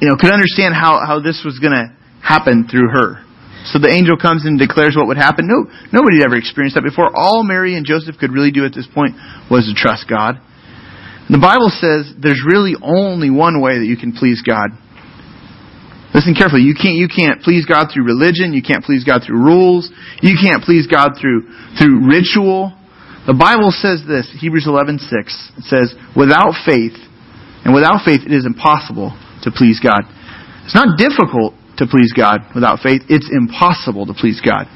you 0.00 0.08
know, 0.08 0.16
could 0.16 0.32
understand 0.32 0.74
how, 0.74 1.04
how 1.04 1.20
this 1.20 1.42
was 1.44 1.58
going 1.58 1.76
to 1.76 1.92
happen 2.22 2.66
through 2.68 2.88
her. 2.88 3.24
So 3.68 3.78
the 3.78 3.92
angel 3.92 4.16
comes 4.16 4.48
and 4.48 4.58
declares 4.58 4.96
what 4.96 5.06
would 5.08 5.20
happen. 5.20 5.44
No, 5.44 5.68
nobody 5.92 6.24
had 6.24 6.32
ever 6.32 6.36
experienced 6.36 6.80
that 6.80 6.84
before. 6.84 7.12
All 7.12 7.44
Mary 7.44 7.76
and 7.76 7.84
Joseph 7.84 8.16
could 8.16 8.32
really 8.32 8.50
do 8.50 8.64
at 8.64 8.72
this 8.72 8.88
point 8.88 9.12
was 9.52 9.68
to 9.68 9.76
trust 9.76 10.08
God. 10.08 10.40
The 11.28 11.38
Bible 11.38 11.68
says 11.68 12.10
there's 12.16 12.40
really 12.42 12.74
only 12.80 13.28
one 13.28 13.60
way 13.60 13.78
that 13.78 13.86
you 13.86 14.00
can 14.00 14.16
please 14.16 14.40
God. 14.40 14.72
Listen 16.12 16.34
carefully. 16.34 16.62
You 16.62 16.74
can't, 16.74 16.98
you 16.98 17.06
can't 17.06 17.40
please 17.42 17.66
God 17.66 17.94
through 17.94 18.04
religion. 18.04 18.52
You 18.52 18.62
can't 18.62 18.82
please 18.82 19.04
God 19.04 19.22
through 19.22 19.38
rules. 19.38 19.90
You 20.22 20.34
can't 20.34 20.62
please 20.62 20.86
God 20.86 21.14
through, 21.14 21.46
through 21.78 22.06
ritual. 22.06 22.74
The 23.26 23.36
Bible 23.36 23.70
says 23.70 24.02
this, 24.08 24.26
Hebrews 24.40 24.66
11:6. 24.66 25.06
It 25.58 25.64
says, 25.70 25.94
"Without 26.16 26.54
faith, 26.66 26.98
and 27.64 27.74
without 27.74 28.02
faith 28.02 28.26
it 28.26 28.32
is 28.32 28.44
impossible 28.44 29.14
to 29.42 29.50
please 29.52 29.78
God." 29.78 30.02
It's 30.64 30.74
not 30.74 30.98
difficult 30.98 31.54
to 31.78 31.86
please 31.86 32.12
God 32.12 32.42
without 32.54 32.80
faith. 32.80 33.02
It's 33.08 33.28
impossible 33.30 34.06
to 34.06 34.14
please 34.14 34.40
God. 34.40 34.66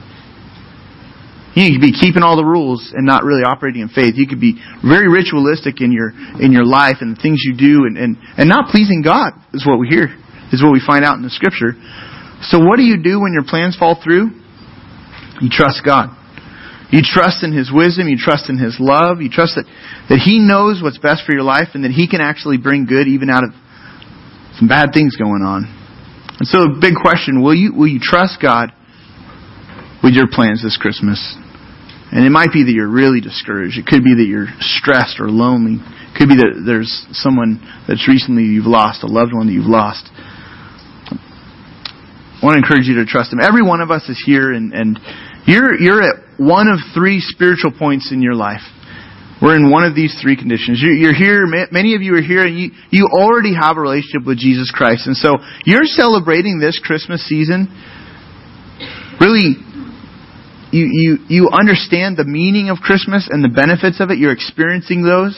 You 1.55 1.71
could 1.73 1.81
be 1.81 1.93
keeping 1.93 2.23
all 2.23 2.37
the 2.37 2.45
rules 2.45 2.93
and 2.95 3.07
not 3.07 3.23
really 3.23 3.43
operating 3.43 3.83
in 3.83 3.89
faith. 3.89 4.15
You 4.17 4.27
could 4.27 4.41
be 4.41 4.59
very 4.83 5.09
ritualistic 5.09 5.81
in 5.81 5.91
your 5.91 6.13
in 6.39 6.53
your 6.53 6.65
life 6.65 6.99
and 7.01 7.17
the 7.17 7.21
things 7.21 7.43
you 7.43 7.55
do 7.55 7.87
and, 7.87 7.97
and, 7.97 8.19
and 8.37 8.49
not 8.49 8.71
pleasing 8.71 9.03
God 9.03 9.33
is 9.53 9.67
what 9.67 9.79
we 9.79 9.89
hear 9.89 10.15
is 10.55 10.63
what 10.63 10.73
we 10.73 10.81
find 10.81 11.05
out 11.05 11.19
in 11.19 11.23
the 11.27 11.35
scripture. 11.35 11.75
So 12.47 12.63
what 12.63 12.79
do 12.79 12.87
you 12.87 13.03
do 13.03 13.19
when 13.21 13.35
your 13.35 13.45
plans 13.45 13.77
fall 13.77 13.99
through? 13.99 14.31
You 15.43 15.51
trust 15.51 15.83
God. 15.83 16.15
You 16.95 17.03
trust 17.03 17.43
in 17.43 17.51
His 17.51 17.73
wisdom. 17.75 18.07
You 18.07 18.17
trust 18.17 18.47
in 18.49 18.59
His 18.59 18.79
love. 18.79 19.19
You 19.19 19.29
trust 19.29 19.59
that, 19.59 19.67
that 20.09 20.23
He 20.23 20.39
knows 20.39 20.79
what's 20.79 20.99
best 20.99 21.27
for 21.27 21.33
your 21.33 21.43
life 21.43 21.75
and 21.75 21.83
that 21.83 21.91
He 21.91 22.07
can 22.07 22.21
actually 22.21 22.59
bring 22.59 22.87
good 22.87 23.09
even 23.09 23.31
out 23.31 23.43
of 23.43 23.51
some 24.61 24.69
bad 24.69 24.95
things 24.95 25.17
going 25.17 25.43
on. 25.43 25.67
And 26.39 26.47
so 26.47 26.63
a 26.63 26.79
big 26.79 26.95
question, 26.95 27.43
will 27.43 27.55
you, 27.55 27.75
will 27.75 27.91
you 27.91 27.99
trust 27.99 28.39
God 28.43 28.71
with 30.03 30.15
your 30.15 30.27
plans 30.31 30.63
this 30.63 30.79
Christmas? 30.79 31.19
And 32.15 32.23
it 32.23 32.31
might 32.31 32.53
be 32.53 32.63
that 32.63 32.71
you're 32.71 32.91
really 32.91 33.21
discouraged. 33.21 33.79
It 33.79 33.87
could 33.87 34.05
be 34.05 34.15
that 34.15 34.27
you're 34.27 34.47
stressed 34.61 35.19
or 35.19 35.27
lonely. 35.27 35.83
It 35.83 36.15
could 36.15 36.31
be 36.31 36.39
that 36.39 36.63
there's 36.63 37.07
someone 37.11 37.59
that's 37.91 38.07
recently 38.07 38.45
you've 38.45 38.71
lost, 38.71 39.03
a 39.03 39.11
loved 39.11 39.35
one 39.35 39.51
that 39.51 39.53
you've 39.53 39.67
lost. 39.67 40.07
I 42.45 42.53
want 42.53 42.61
to 42.61 42.63
encourage 42.69 42.85
you 42.85 43.01
to 43.01 43.09
trust 43.09 43.33
Him. 43.33 43.41
Every 43.41 43.65
one 43.65 43.81
of 43.81 43.89
us 43.89 44.05
is 44.05 44.21
here, 44.21 44.53
and, 44.53 44.77
and 44.77 45.01
you're, 45.49 45.81
you're 45.81 46.05
at 46.05 46.37
one 46.37 46.69
of 46.69 46.77
three 46.93 47.17
spiritual 47.17 47.73
points 47.73 48.13
in 48.13 48.21
your 48.21 48.35
life. 48.37 48.61
We're 49.41 49.57
in 49.57 49.73
one 49.73 49.89
of 49.89 49.97
these 49.97 50.13
three 50.21 50.37
conditions. 50.37 50.77
You're 50.85 51.17
here, 51.17 51.49
many 51.49 51.97
of 51.97 52.03
you 52.03 52.13
are 52.17 52.21
here, 52.21 52.45
and 52.45 52.53
you, 52.53 52.69
you 52.91 53.09
already 53.17 53.57
have 53.57 53.79
a 53.79 53.81
relationship 53.81 54.29
with 54.29 54.37
Jesus 54.37 54.69
Christ. 54.69 55.09
And 55.09 55.17
so 55.17 55.41
you're 55.65 55.89
celebrating 55.89 56.61
this 56.61 56.79
Christmas 56.85 57.25
season. 57.25 57.65
Really, 59.17 59.57
you, 60.69 60.85
you, 60.93 61.19
you 61.33 61.49
understand 61.49 62.19
the 62.21 62.29
meaning 62.29 62.69
of 62.69 62.77
Christmas 62.77 63.27
and 63.33 63.43
the 63.43 63.49
benefits 63.49 64.01
of 64.05 64.11
it. 64.11 64.19
You're 64.19 64.37
experiencing 64.37 65.01
those. 65.01 65.33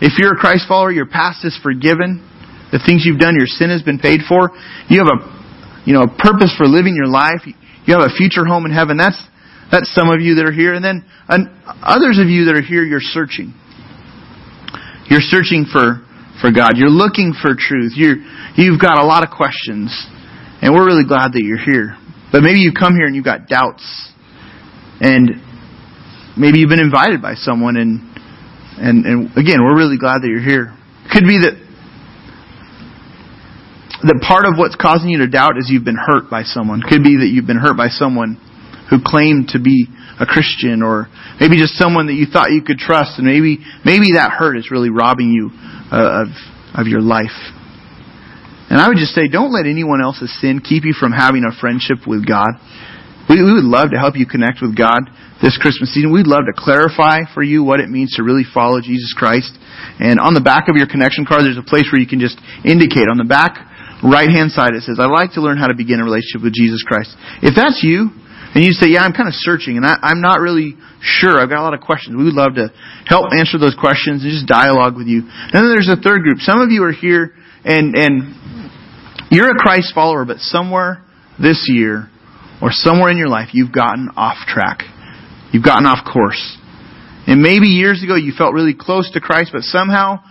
If 0.00 0.16
you're 0.16 0.32
a 0.32 0.40
Christ 0.40 0.64
follower, 0.66 0.92
your 0.92 1.12
past 1.12 1.44
is 1.44 1.60
forgiven. 1.62 2.24
The 2.72 2.80
things 2.88 3.04
you've 3.04 3.20
done, 3.20 3.36
your 3.36 3.52
sin 3.52 3.68
has 3.68 3.82
been 3.82 3.98
paid 3.98 4.20
for. 4.26 4.48
You 4.88 5.04
have 5.04 5.12
a 5.12 5.39
you 5.90 5.98
know, 5.98 6.06
a 6.06 6.14
purpose 6.22 6.54
for 6.54 6.70
living 6.70 6.94
your 6.94 7.10
life. 7.10 7.42
You 7.42 7.98
have 7.98 8.06
a 8.06 8.14
future 8.14 8.46
home 8.46 8.62
in 8.62 8.70
heaven. 8.70 8.94
That's, 8.94 9.18
that's 9.74 9.90
some 9.90 10.06
of 10.06 10.22
you 10.22 10.38
that 10.38 10.46
are 10.46 10.54
here. 10.54 10.70
And 10.72 10.86
then 10.86 11.02
others 11.82 12.22
of 12.22 12.30
you 12.30 12.46
that 12.46 12.54
are 12.54 12.62
here, 12.62 12.86
you're 12.86 13.02
searching. 13.02 13.50
You're 15.10 15.26
searching 15.26 15.66
for, 15.66 16.06
for 16.38 16.54
God. 16.54 16.78
You're 16.78 16.94
looking 16.94 17.34
for 17.34 17.58
truth. 17.58 17.98
You're, 17.98 18.22
you've 18.54 18.78
got 18.78 19.02
a 19.02 19.04
lot 19.04 19.26
of 19.26 19.34
questions. 19.34 19.90
And 20.62 20.70
we're 20.70 20.86
really 20.86 21.02
glad 21.02 21.34
that 21.34 21.42
you're 21.42 21.58
here. 21.58 21.98
But 22.30 22.46
maybe 22.46 22.62
you 22.62 22.70
come 22.70 22.94
here 22.94 23.10
and 23.10 23.16
you've 23.18 23.26
got 23.26 23.50
doubts. 23.50 23.82
And 25.02 25.42
maybe 26.38 26.62
you've 26.62 26.70
been 26.70 26.78
invited 26.78 27.18
by 27.18 27.34
someone 27.34 27.74
and, 27.74 27.98
and, 28.78 29.04
and 29.10 29.18
again, 29.34 29.58
we're 29.58 29.74
really 29.74 29.98
glad 29.98 30.22
that 30.22 30.30
you're 30.30 30.38
here. 30.38 30.70
Could 31.10 31.26
be 31.26 31.42
that 31.42 31.58
that 34.02 34.24
part 34.24 34.48
of 34.48 34.56
what's 34.56 34.76
causing 34.76 35.10
you 35.10 35.18
to 35.20 35.28
doubt 35.28 35.58
is 35.58 35.68
you've 35.68 35.84
been 35.84 36.00
hurt 36.00 36.30
by 36.30 36.42
someone. 36.42 36.80
Could 36.80 37.04
be 37.04 37.20
that 37.20 37.28
you've 37.28 37.46
been 37.46 37.60
hurt 37.60 37.76
by 37.76 37.88
someone 37.88 38.40
who 38.88 38.98
claimed 39.04 39.52
to 39.52 39.60
be 39.60 39.86
a 40.18 40.26
Christian 40.26 40.82
or 40.82 41.08
maybe 41.40 41.56
just 41.56 41.76
someone 41.76 42.08
that 42.08 42.16
you 42.16 42.24
thought 42.24 42.52
you 42.52 42.64
could 42.64 42.80
trust 42.80 43.16
and 43.16 43.24
maybe 43.28 43.60
maybe 43.84 44.16
that 44.16 44.32
hurt 44.32 44.56
is 44.56 44.68
really 44.72 44.90
robbing 44.90 45.32
you 45.32 45.52
uh, 45.92 46.24
of 46.24 46.28
of 46.76 46.86
your 46.88 47.00
life. 47.00 47.36
And 48.72 48.80
I 48.80 48.88
would 48.88 48.96
just 48.96 49.12
say 49.12 49.28
don't 49.28 49.52
let 49.52 49.68
anyone 49.68 50.00
else's 50.00 50.32
sin 50.40 50.60
keep 50.64 50.84
you 50.84 50.96
from 50.96 51.12
having 51.12 51.44
a 51.44 51.52
friendship 51.52 52.08
with 52.08 52.24
God. 52.24 52.56
We, 53.28 53.42
we 53.44 53.52
would 53.52 53.68
love 53.68 53.92
to 53.92 53.98
help 54.00 54.16
you 54.16 54.26
connect 54.26 54.58
with 54.60 54.76
God 54.76 55.06
this 55.44 55.56
Christmas 55.56 55.92
season. 55.94 56.12
We'd 56.12 56.26
love 56.26 56.44
to 56.50 56.56
clarify 56.56 57.28
for 57.32 57.42
you 57.42 57.62
what 57.62 57.80
it 57.80 57.88
means 57.88 58.16
to 58.16 58.22
really 58.22 58.44
follow 58.44 58.80
Jesus 58.80 59.14
Christ. 59.16 59.52
And 60.00 60.18
on 60.18 60.34
the 60.34 60.42
back 60.42 60.68
of 60.68 60.76
your 60.76 60.88
connection 60.88 61.24
card, 61.24 61.44
there's 61.44 61.60
a 61.60 61.64
place 61.64 61.88
where 61.92 62.00
you 62.00 62.08
can 62.08 62.20
just 62.20 62.36
indicate. 62.64 63.08
On 63.08 63.16
the 63.16 63.28
back 63.28 63.69
right 64.02 64.28
hand 64.28 64.52
side 64.52 64.74
it 64.74 64.82
says, 64.82 64.98
I'd 64.98 65.12
like 65.12 65.32
to 65.34 65.40
learn 65.40 65.58
how 65.58 65.68
to 65.68 65.76
begin 65.76 66.00
a 66.00 66.04
relationship 66.04 66.42
with 66.42 66.54
Jesus 66.54 66.82
Christ. 66.86 67.12
If 67.42 67.54
that's 67.54 67.84
you, 67.84 68.10
and 68.54 68.64
you 68.64 68.72
say, 68.72 68.90
yeah, 68.90 69.02
I'm 69.02 69.12
kind 69.12 69.28
of 69.28 69.34
searching 69.34 69.76
and 69.76 69.86
I, 69.86 69.94
I'm 70.02 70.20
not 70.20 70.40
really 70.40 70.74
sure. 71.00 71.38
I've 71.38 71.48
got 71.48 71.60
a 71.60 71.66
lot 71.66 71.74
of 71.74 71.80
questions. 71.80 72.16
We 72.16 72.24
would 72.24 72.34
love 72.34 72.54
to 72.56 72.72
help 73.06 73.30
answer 73.30 73.58
those 73.58 73.76
questions 73.78 74.24
and 74.24 74.30
just 74.32 74.46
dialogue 74.46 74.96
with 74.96 75.06
you. 75.06 75.22
And 75.22 75.54
then 75.54 75.70
there's 75.70 75.88
a 75.88 76.00
third 76.00 76.22
group. 76.22 76.38
Some 76.40 76.60
of 76.60 76.70
you 76.70 76.82
are 76.82 76.92
here 76.92 77.34
and, 77.64 77.94
and 77.94 78.34
you're 79.30 79.50
a 79.50 79.54
Christ 79.54 79.94
follower, 79.94 80.24
but 80.24 80.38
somewhere 80.38 81.04
this 81.40 81.68
year 81.70 82.10
or 82.60 82.70
somewhere 82.72 83.10
in 83.10 83.18
your 83.18 83.28
life 83.28 83.50
you've 83.52 83.72
gotten 83.72 84.10
off 84.16 84.38
track. 84.48 84.82
You've 85.52 85.64
gotten 85.64 85.86
off 85.86 86.04
course. 86.04 86.58
And 87.28 87.42
maybe 87.42 87.68
years 87.68 88.02
ago 88.02 88.16
you 88.16 88.32
felt 88.36 88.52
really 88.52 88.74
close 88.74 89.10
to 89.12 89.20
Christ, 89.20 89.50
but 89.52 89.62
somehow 89.62 90.24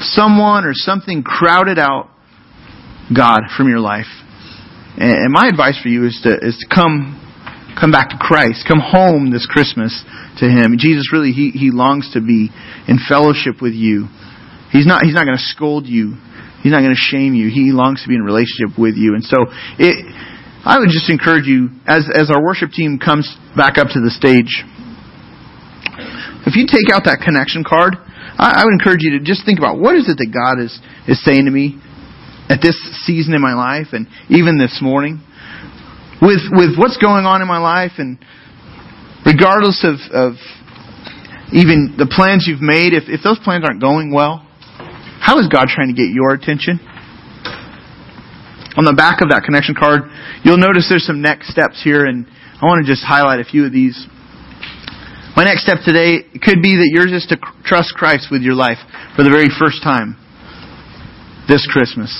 someone 0.00 0.64
or 0.64 0.72
something 0.72 1.22
crowded 1.22 1.78
out 1.78 2.08
God 3.14 3.40
from 3.56 3.68
your 3.68 3.80
life. 3.80 4.10
And 4.98 5.32
my 5.32 5.46
advice 5.46 5.78
for 5.80 5.88
you 5.88 6.06
is 6.06 6.18
to 6.24 6.34
is 6.42 6.58
to 6.58 6.74
come 6.74 7.18
come 7.78 7.92
back 7.92 8.10
to 8.10 8.18
Christ. 8.18 8.66
Come 8.66 8.82
home 8.82 9.30
this 9.30 9.46
Christmas 9.46 9.94
to 10.38 10.44
Him. 10.46 10.74
Jesus 10.78 11.10
really, 11.12 11.30
He, 11.30 11.50
he 11.50 11.70
longs 11.70 12.10
to 12.14 12.20
be 12.20 12.50
in 12.88 12.98
fellowship 13.08 13.62
with 13.62 13.72
you. 13.72 14.10
He's 14.70 14.86
not, 14.86 15.04
He's 15.04 15.14
not 15.14 15.24
going 15.24 15.38
to 15.38 15.48
scold 15.54 15.86
you. 15.86 16.18
He's 16.62 16.72
not 16.74 16.82
going 16.82 16.94
to 16.94 16.98
shame 16.98 17.34
you. 17.34 17.48
He 17.48 17.70
longs 17.70 18.02
to 18.02 18.08
be 18.08 18.18
in 18.18 18.22
relationship 18.22 18.74
with 18.76 18.98
you. 18.98 19.14
And 19.14 19.22
so 19.22 19.46
it, 19.78 19.94
I 20.66 20.78
would 20.78 20.90
just 20.90 21.08
encourage 21.08 21.46
you, 21.46 21.70
as, 21.86 22.10
as 22.10 22.30
our 22.34 22.42
worship 22.42 22.74
team 22.74 22.98
comes 22.98 23.30
back 23.56 23.78
up 23.78 23.88
to 23.94 24.00
the 24.02 24.10
stage, 24.10 24.50
if 26.46 26.58
you 26.58 26.66
take 26.66 26.90
out 26.90 27.06
that 27.06 27.22
connection 27.22 27.62
card, 27.62 27.94
I, 28.36 28.62
I 28.62 28.64
would 28.66 28.74
encourage 28.74 29.06
you 29.06 29.18
to 29.18 29.24
just 29.24 29.46
think 29.46 29.58
about 29.58 29.78
what 29.78 29.94
is 29.94 30.10
it 30.10 30.18
that 30.18 30.34
God 30.34 30.58
is, 30.58 30.74
is 31.06 31.22
saying 31.22 31.46
to 31.46 31.54
me 31.54 31.78
at 32.48 32.60
this 32.62 32.76
season 33.04 33.34
in 33.34 33.40
my 33.40 33.54
life 33.54 33.88
and 33.92 34.06
even 34.28 34.58
this 34.58 34.80
morning. 34.82 35.20
With, 36.20 36.40
with 36.50 36.76
what's 36.76 36.96
going 36.96 37.24
on 37.24 37.42
in 37.42 37.48
my 37.48 37.58
life 37.58 37.92
and 37.98 38.18
regardless 39.24 39.84
of, 39.84 40.00
of 40.10 40.34
even 41.52 41.94
the 41.96 42.08
plans 42.08 42.44
you've 42.48 42.64
made, 42.64 42.92
if, 42.92 43.04
if 43.06 43.20
those 43.22 43.38
plans 43.44 43.64
aren't 43.64 43.80
going 43.80 44.12
well, 44.12 44.44
how 45.20 45.38
is 45.38 45.48
God 45.48 45.68
trying 45.68 45.88
to 45.88 45.96
get 45.96 46.08
your 46.10 46.32
attention? 46.32 46.80
On 48.76 48.84
the 48.84 48.94
back 48.94 49.20
of 49.20 49.30
that 49.30 49.42
connection 49.44 49.74
card, 49.74 50.08
you'll 50.44 50.60
notice 50.60 50.86
there's 50.88 51.06
some 51.06 51.20
next 51.20 51.50
steps 51.50 51.82
here, 51.82 52.06
and 52.06 52.26
I 52.62 52.66
want 52.66 52.84
to 52.84 52.86
just 52.86 53.02
highlight 53.02 53.40
a 53.40 53.44
few 53.44 53.66
of 53.66 53.72
these. 53.72 53.98
My 55.34 55.44
next 55.44 55.66
step 55.66 55.82
today 55.84 56.22
could 56.38 56.62
be 56.62 56.78
that 56.78 56.88
yours 56.94 57.10
is 57.10 57.26
to 57.28 57.36
trust 57.66 57.94
Christ 57.94 58.28
with 58.30 58.42
your 58.42 58.54
life 58.54 58.78
for 59.16 59.22
the 59.22 59.30
very 59.30 59.50
first 59.50 59.82
time 59.82 60.16
this 61.48 61.66
Christmas. 61.66 62.12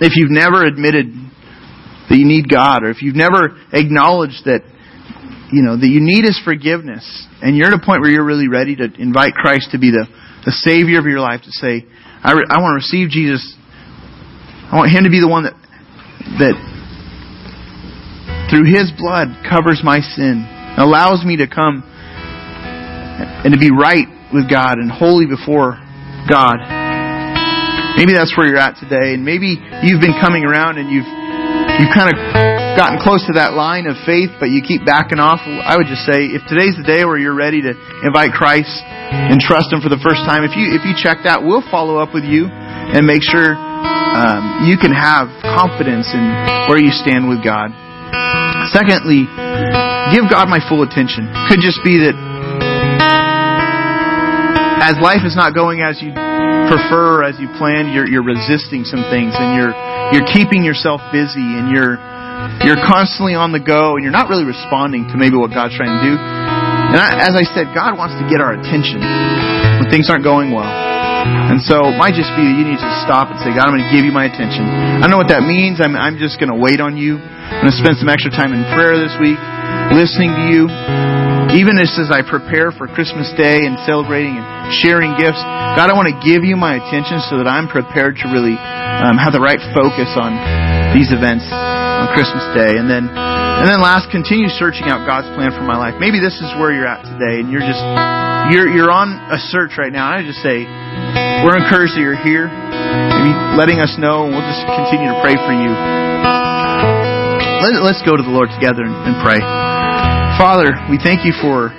If 0.00 0.14
you've 0.16 0.30
never 0.30 0.64
admitted 0.64 1.06
that 2.08 2.16
you 2.16 2.24
need 2.24 2.48
God, 2.48 2.84
or 2.84 2.90
if 2.90 3.02
you've 3.02 3.16
never 3.16 3.58
acknowledged 3.72 4.44
that 4.46 4.62
you 5.52 5.62
know 5.62 5.76
that 5.76 5.88
you 5.88 6.00
need 6.00 6.24
His 6.24 6.40
forgiveness, 6.44 7.04
and 7.42 7.56
you're 7.56 7.68
at 7.68 7.74
a 7.74 7.84
point 7.84 8.00
where 8.00 8.10
you're 8.10 8.24
really 8.24 8.48
ready 8.48 8.76
to 8.76 8.86
invite 8.98 9.34
Christ 9.34 9.70
to 9.72 9.78
be 9.78 9.90
the, 9.90 10.06
the 10.44 10.52
Savior 10.52 10.98
of 10.98 11.06
your 11.06 11.20
life, 11.20 11.42
to 11.42 11.50
say, 11.50 11.84
I, 12.22 12.32
re- 12.32 12.46
I 12.48 12.60
want 12.60 12.78
to 12.78 12.80
receive 12.84 13.10
Jesus. 13.10 13.42
I 14.70 14.76
want 14.76 14.90
Him 14.92 15.04
to 15.04 15.10
be 15.10 15.20
the 15.20 15.28
one 15.28 15.44
that 15.44 15.56
that 16.38 16.54
through 18.50 18.64
His 18.64 18.92
blood 18.96 19.28
covers 19.48 19.80
my 19.82 20.00
sin, 20.00 20.46
allows 20.78 21.24
me 21.24 21.36
to 21.38 21.46
come 21.48 21.82
and 21.84 23.52
to 23.52 23.58
be 23.58 23.70
right 23.70 24.06
with 24.32 24.48
God 24.48 24.78
and 24.78 24.90
holy 24.90 25.26
before 25.26 25.80
God. 26.28 26.77
Maybe 27.98 28.14
that's 28.14 28.30
where 28.38 28.46
you're 28.46 28.62
at 28.62 28.78
today, 28.78 29.18
and 29.18 29.26
maybe 29.26 29.58
you've 29.58 29.98
been 29.98 30.14
coming 30.22 30.46
around 30.46 30.78
and 30.78 30.86
you've 30.86 31.10
you've 31.82 31.90
kind 31.90 32.14
of 32.14 32.16
gotten 32.78 33.02
close 33.02 33.26
to 33.26 33.34
that 33.42 33.58
line 33.58 33.90
of 33.90 33.98
faith, 34.06 34.30
but 34.38 34.54
you 34.54 34.62
keep 34.62 34.86
backing 34.86 35.18
off. 35.18 35.42
I 35.42 35.74
would 35.74 35.90
just 35.90 36.06
say, 36.06 36.30
if 36.30 36.46
today's 36.46 36.78
the 36.78 36.86
day 36.86 37.02
where 37.02 37.18
you're 37.18 37.34
ready 37.34 37.58
to 37.66 37.74
invite 38.06 38.30
Christ 38.30 38.70
and 38.86 39.42
trust 39.42 39.74
Him 39.74 39.82
for 39.82 39.90
the 39.90 39.98
first 39.98 40.22
time, 40.22 40.46
if 40.46 40.54
you 40.54 40.78
if 40.78 40.86
you 40.86 40.94
check 40.94 41.26
that, 41.26 41.42
we'll 41.42 41.66
follow 41.74 41.98
up 41.98 42.14
with 42.14 42.22
you 42.22 42.46
and 42.46 43.02
make 43.02 43.26
sure 43.26 43.58
um, 43.58 44.70
you 44.70 44.78
can 44.78 44.94
have 44.94 45.26
confidence 45.42 46.06
in 46.14 46.22
where 46.70 46.78
you 46.78 46.94
stand 46.94 47.26
with 47.26 47.42
God. 47.42 47.74
Secondly, 48.70 49.26
give 50.14 50.30
God 50.30 50.46
my 50.46 50.62
full 50.70 50.86
attention. 50.86 51.26
Could 51.50 51.58
just 51.58 51.82
be 51.82 51.98
that 52.06 52.14
as 54.82 54.96
life 55.02 55.26
is 55.26 55.34
not 55.34 55.54
going 55.54 55.82
as 55.82 56.00
you 56.00 56.14
prefer, 56.68 57.24
as 57.24 57.40
you 57.40 57.48
planned, 57.56 57.90
you're, 57.92 58.06
you're 58.06 58.26
resisting 58.26 58.84
some 58.84 59.02
things, 59.08 59.32
and 59.34 59.56
you're 59.56 59.74
you're 60.12 60.28
keeping 60.32 60.64
yourself 60.64 61.00
busy, 61.12 61.44
and 61.44 61.72
you're 61.72 61.96
you're 62.64 62.80
constantly 62.80 63.34
on 63.34 63.50
the 63.50 63.60
go, 63.60 63.96
and 63.96 64.02
you're 64.04 64.14
not 64.14 64.30
really 64.30 64.46
responding 64.46 65.08
to 65.10 65.16
maybe 65.18 65.36
what 65.36 65.50
God's 65.50 65.74
trying 65.74 65.92
to 65.92 66.02
do. 66.04 66.14
And 66.14 66.96
I, 66.96 67.28
as 67.28 67.34
I 67.36 67.44
said, 67.52 67.74
God 67.76 67.98
wants 67.98 68.16
to 68.16 68.24
get 68.30 68.40
our 68.40 68.56
attention 68.56 69.02
when 69.02 69.90
things 69.90 70.08
aren't 70.08 70.24
going 70.24 70.54
well. 70.54 70.88
And 71.28 71.60
so 71.60 71.92
it 71.92 71.96
might 71.98 72.16
just 72.16 72.32
be 72.38 72.46
that 72.46 72.56
you 72.56 72.64
need 72.64 72.80
to 72.80 72.92
stop 73.04 73.28
and 73.28 73.36
say, 73.42 73.52
God, 73.52 73.68
I'm 73.68 73.74
going 73.76 73.84
to 73.84 73.92
give 73.92 74.06
you 74.06 74.14
my 74.14 74.24
attention. 74.24 74.64
I 74.64 75.04
don't 75.04 75.12
know 75.12 75.20
what 75.20 75.28
that 75.28 75.44
means. 75.44 75.82
I'm, 75.82 75.92
I'm 75.98 76.16
just 76.16 76.40
going 76.40 76.48
to 76.48 76.56
wait 76.56 76.80
on 76.80 76.96
you. 76.96 77.18
I'm 77.18 77.68
going 77.68 77.74
to 77.74 77.80
spend 77.80 77.98
some 77.98 78.08
extra 78.08 78.30
time 78.30 78.54
in 78.54 78.64
prayer 78.72 78.96
this 78.96 79.12
week, 79.20 79.36
listening 79.92 80.32
to 80.32 80.44
you. 80.48 81.37
Even 81.48 81.80
just 81.80 81.96
as 81.96 82.12
I 82.12 82.20
prepare 82.20 82.68
for 82.76 82.84
Christmas 82.92 83.32
Day 83.32 83.64
and 83.64 83.80
celebrating 83.88 84.36
and 84.36 84.68
sharing 84.84 85.16
gifts, 85.16 85.40
God, 85.40 85.88
I 85.88 85.96
want 85.96 86.12
to 86.12 86.18
give 86.20 86.44
you 86.44 86.60
my 86.60 86.76
attention 86.76 87.24
so 87.24 87.40
that 87.40 87.48
I'm 87.48 87.72
prepared 87.72 88.20
to 88.20 88.26
really 88.28 88.52
um, 88.52 89.16
have 89.16 89.32
the 89.32 89.40
right 89.40 89.60
focus 89.72 90.12
on 90.12 90.36
these 90.92 91.08
events 91.08 91.48
on 91.48 92.12
Christmas 92.12 92.44
Day. 92.52 92.76
And 92.76 92.84
then, 92.84 93.08
and 93.08 93.64
then 93.64 93.80
last, 93.80 94.12
continue 94.12 94.52
searching 94.60 94.92
out 94.92 95.08
God's 95.08 95.32
plan 95.32 95.56
for 95.56 95.64
my 95.64 95.80
life. 95.80 95.96
Maybe 95.96 96.20
this 96.20 96.36
is 96.36 96.52
where 96.60 96.68
you're 96.68 96.88
at 96.88 97.08
today, 97.08 97.40
and 97.40 97.48
you're 97.48 97.64
just 97.64 97.80
you're 98.52 98.68
you're 98.68 98.92
on 98.92 99.16
a 99.32 99.40
search 99.48 99.80
right 99.80 99.92
now. 99.92 100.04
I 100.04 100.20
just 100.20 100.44
say 100.44 100.68
we're 101.48 101.56
encouraged 101.56 101.96
that 101.96 102.04
you're 102.04 102.20
here, 102.20 102.44
maybe 102.44 103.32
letting 103.56 103.80
us 103.80 103.96
know, 103.96 104.28
and 104.28 104.36
we'll 104.36 104.44
just 104.44 104.64
continue 104.68 105.08
to 105.16 105.18
pray 105.24 105.36
for 105.40 105.54
you. 105.56 105.72
Let, 107.58 107.96
us 107.96 108.00
go 108.06 108.16
to 108.16 108.22
the 108.22 108.30
Lord 108.30 108.48
together 108.54 108.84
and, 108.84 108.94
and 108.94 109.16
pray. 109.24 109.67
Father, 110.38 110.70
we 110.88 111.02
thank 111.02 111.26
you 111.26 111.34
for 111.42 111.74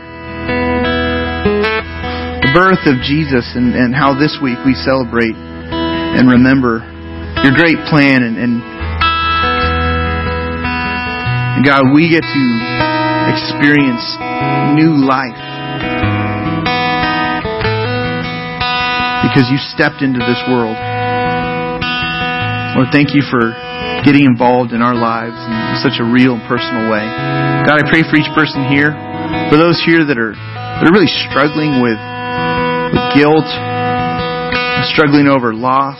the 2.43 2.51
birth 2.51 2.83
of 2.91 2.99
Jesus 3.07 3.55
and, 3.55 3.71
and 3.71 3.95
how 3.95 4.19
this 4.19 4.35
week 4.43 4.59
we 4.67 4.75
celebrate 4.75 5.31
and 5.31 6.27
remember 6.27 6.83
your 7.39 7.55
great 7.55 7.79
plan 7.87 8.19
and, 8.19 8.35
and, 8.35 8.59
God, 11.63 11.95
we 11.95 12.11
get 12.11 12.27
to 12.27 12.45
experience 13.31 14.03
new 14.75 15.07
life 15.07 15.39
because 19.23 19.47
you 19.47 19.55
stepped 19.71 20.03
into 20.03 20.19
this 20.19 20.43
world. 20.51 20.75
Lord, 22.75 22.91
thank 22.91 23.15
you 23.15 23.23
for 23.31 23.68
getting 24.05 24.25
involved 24.25 24.71
in 24.71 24.81
our 24.81 24.95
lives 24.95 25.35
in 25.35 25.75
such 25.83 25.99
a 25.99 26.05
real 26.05 26.35
and 26.39 26.43
personal 26.47 26.87
way. 26.87 27.03
God, 27.67 27.81
I 27.81 27.85
pray 27.87 28.03
for 28.07 28.15
each 28.15 28.31
person 28.33 28.65
here, 28.71 28.95
for 29.51 29.57
those 29.57 29.77
here 29.83 30.05
that 30.07 30.17
are 30.17 30.33
that 30.33 30.87
are 30.87 30.95
really 30.95 31.11
struggling 31.27 31.83
with, 31.83 31.99
with 31.99 33.05
guilt, 33.11 33.49
struggling 34.95 35.27
over 35.27 35.51
loss, 35.51 35.99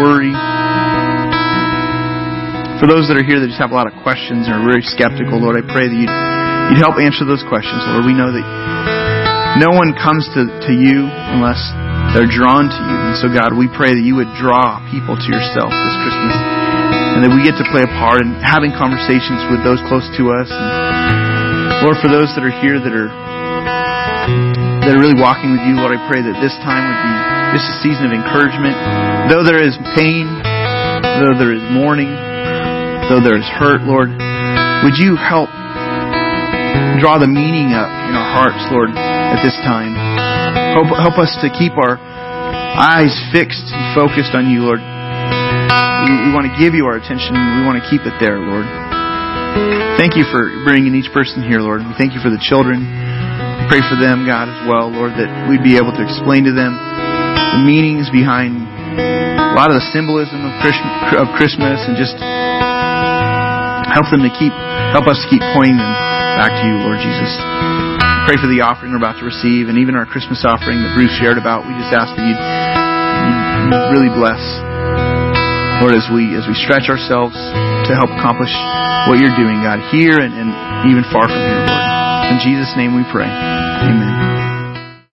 worry. 0.00 0.32
For 2.80 2.88
those 2.88 3.04
that 3.12 3.20
are 3.20 3.26
here 3.26 3.36
that 3.36 3.52
just 3.52 3.60
have 3.60 3.68
a 3.68 3.76
lot 3.76 3.84
of 3.84 3.92
questions 4.00 4.48
and 4.48 4.56
are 4.56 4.64
very 4.64 4.80
skeptical, 4.80 5.36
Lord, 5.36 5.60
I 5.60 5.64
pray 5.68 5.92
that 5.92 5.98
you'd, 6.00 6.08
you'd 6.72 6.80
help 6.80 6.96
answer 6.96 7.28
those 7.28 7.44
questions, 7.52 7.84
Lord. 7.92 8.08
We 8.08 8.16
know 8.16 8.32
that 8.32 9.60
no 9.60 9.76
one 9.76 9.92
comes 9.92 10.24
to, 10.32 10.48
to 10.48 10.72
you 10.72 11.04
unless 11.36 11.60
they're 12.14 12.30
drawn 12.30 12.66
to 12.66 12.80
you. 12.80 12.96
And 13.10 13.16
so, 13.22 13.30
God, 13.30 13.54
we 13.54 13.70
pray 13.70 13.94
that 13.94 14.02
you 14.02 14.18
would 14.18 14.30
draw 14.34 14.82
people 14.90 15.14
to 15.14 15.26
yourself 15.30 15.70
this 15.70 15.96
Christmas. 16.02 16.34
And 17.14 17.22
that 17.22 17.30
we 17.30 17.42
get 17.46 17.54
to 17.58 17.66
play 17.70 17.86
a 17.86 17.92
part 18.02 18.22
in 18.22 18.34
having 18.42 18.74
conversations 18.74 19.42
with 19.50 19.62
those 19.62 19.78
close 19.86 20.06
to 20.18 20.34
us. 20.34 20.50
And 20.50 21.86
Lord, 21.86 21.98
for 22.02 22.10
those 22.10 22.34
that 22.34 22.42
are 22.42 22.54
here 22.62 22.82
that 22.82 22.94
are 22.94 23.10
that 24.84 24.98
are 24.98 25.02
really 25.02 25.18
walking 25.18 25.54
with 25.54 25.62
you, 25.68 25.78
Lord, 25.78 25.94
I 25.94 26.00
pray 26.10 26.18
that 26.18 26.36
this 26.42 26.54
time 26.66 26.82
would 26.82 26.98
be 26.98 27.14
just 27.54 27.66
a 27.66 27.76
season 27.82 28.10
of 28.10 28.12
encouragement. 28.14 28.74
Though 29.30 29.46
there 29.46 29.62
is 29.62 29.78
pain, 29.94 30.26
though 31.22 31.34
there 31.38 31.54
is 31.54 31.62
mourning, 31.70 32.10
though 33.06 33.22
there 33.22 33.38
is 33.38 33.46
hurt, 33.46 33.86
Lord, 33.86 34.10
would 34.82 34.98
you 34.98 35.14
help 35.14 35.50
draw 36.98 37.22
the 37.22 37.30
meaning 37.30 37.70
up 37.70 37.90
in 38.08 38.14
our 38.18 38.28
hearts, 38.34 38.66
Lord, 38.70 38.90
at 38.90 39.42
this 39.42 39.54
time? 39.62 40.19
Help, 40.74 40.88
help 40.94 41.16
us 41.18 41.34
to 41.42 41.50
keep 41.50 41.74
our 41.78 41.98
eyes 42.00 43.12
fixed 43.34 43.70
and 43.70 43.94
focused 43.94 44.32
on 44.32 44.48
you, 44.48 44.64
Lord. 44.64 44.80
We, 44.80 46.10
we 46.26 46.30
want 46.32 46.48
to 46.48 46.54
give 46.56 46.72
you 46.72 46.86
our 46.86 46.96
attention. 46.96 47.36
We 47.36 47.62
want 47.66 47.82
to 47.82 47.86
keep 47.86 48.02
it 48.08 48.16
there, 48.18 48.40
Lord. 48.40 48.64
Thank 50.00 50.16
you 50.16 50.24
for 50.30 50.48
bringing 50.64 50.96
each 50.96 51.12
person 51.12 51.44
here, 51.44 51.60
Lord. 51.60 51.84
We 51.84 51.92
thank 51.98 52.16
you 52.16 52.22
for 52.24 52.32
the 52.32 52.40
children. 52.40 52.80
We 52.80 53.64
pray 53.68 53.82
for 53.84 54.00
them, 54.00 54.24
God, 54.24 54.48
as 54.48 54.60
well, 54.64 54.88
Lord, 54.88 55.12
that 55.20 55.28
we'd 55.50 55.62
be 55.62 55.76
able 55.76 55.92
to 55.92 56.02
explain 56.02 56.48
to 56.48 56.54
them 56.56 56.72
the 56.72 57.60
meanings 57.66 58.08
behind 58.08 58.64
a 58.96 59.54
lot 59.58 59.68
of 59.68 59.76
the 59.76 59.86
symbolism 59.92 60.40
of 60.46 60.54
Christmas 61.36 61.84
and 61.84 61.98
just 61.98 62.16
help 63.92 64.06
them 64.08 64.24
to 64.24 64.32
keep, 64.32 64.54
help 64.94 65.04
us 65.10 65.20
to 65.20 65.26
keep 65.28 65.42
pointing 65.52 65.76
them 65.76 65.94
back 66.38 66.54
to 66.56 66.64
you, 66.64 66.80
Lord 66.80 67.02
Jesus 67.02 67.89
pray 68.26 68.36
for 68.36 68.48
the 68.48 68.60
offering 68.64 68.92
we're 68.92 69.00
about 69.00 69.18
to 69.20 69.26
receive 69.26 69.68
and 69.68 69.78
even 69.78 69.94
our 69.94 70.06
Christmas 70.06 70.44
offering 70.44 70.82
that 70.82 70.92
Bruce 70.92 71.12
shared 71.16 71.38
about. 71.38 71.64
We 71.64 71.72
just 71.76 71.92
ask 71.92 72.12
that 72.14 72.24
you'd 72.24 72.40
really 73.94 74.12
bless, 74.12 74.40
Lord, 75.80 75.94
as 75.96 76.06
we 76.12 76.36
as 76.36 76.44
we 76.44 76.54
stretch 76.54 76.90
ourselves 76.92 77.36
to 77.36 77.92
help 77.96 78.12
accomplish 78.12 78.52
what 79.08 79.16
you're 79.18 79.34
doing, 79.36 79.64
God, 79.64 79.80
here 79.88 80.20
and, 80.20 80.32
and 80.36 80.50
even 80.90 81.04
far 81.08 81.26
from 81.26 81.40
here, 81.40 81.64
Lord. 81.64 81.84
In 82.34 82.38
Jesus' 82.44 82.72
name 82.76 82.94
we 82.94 83.04
pray. 83.10 83.28
Amen. 83.28 84.19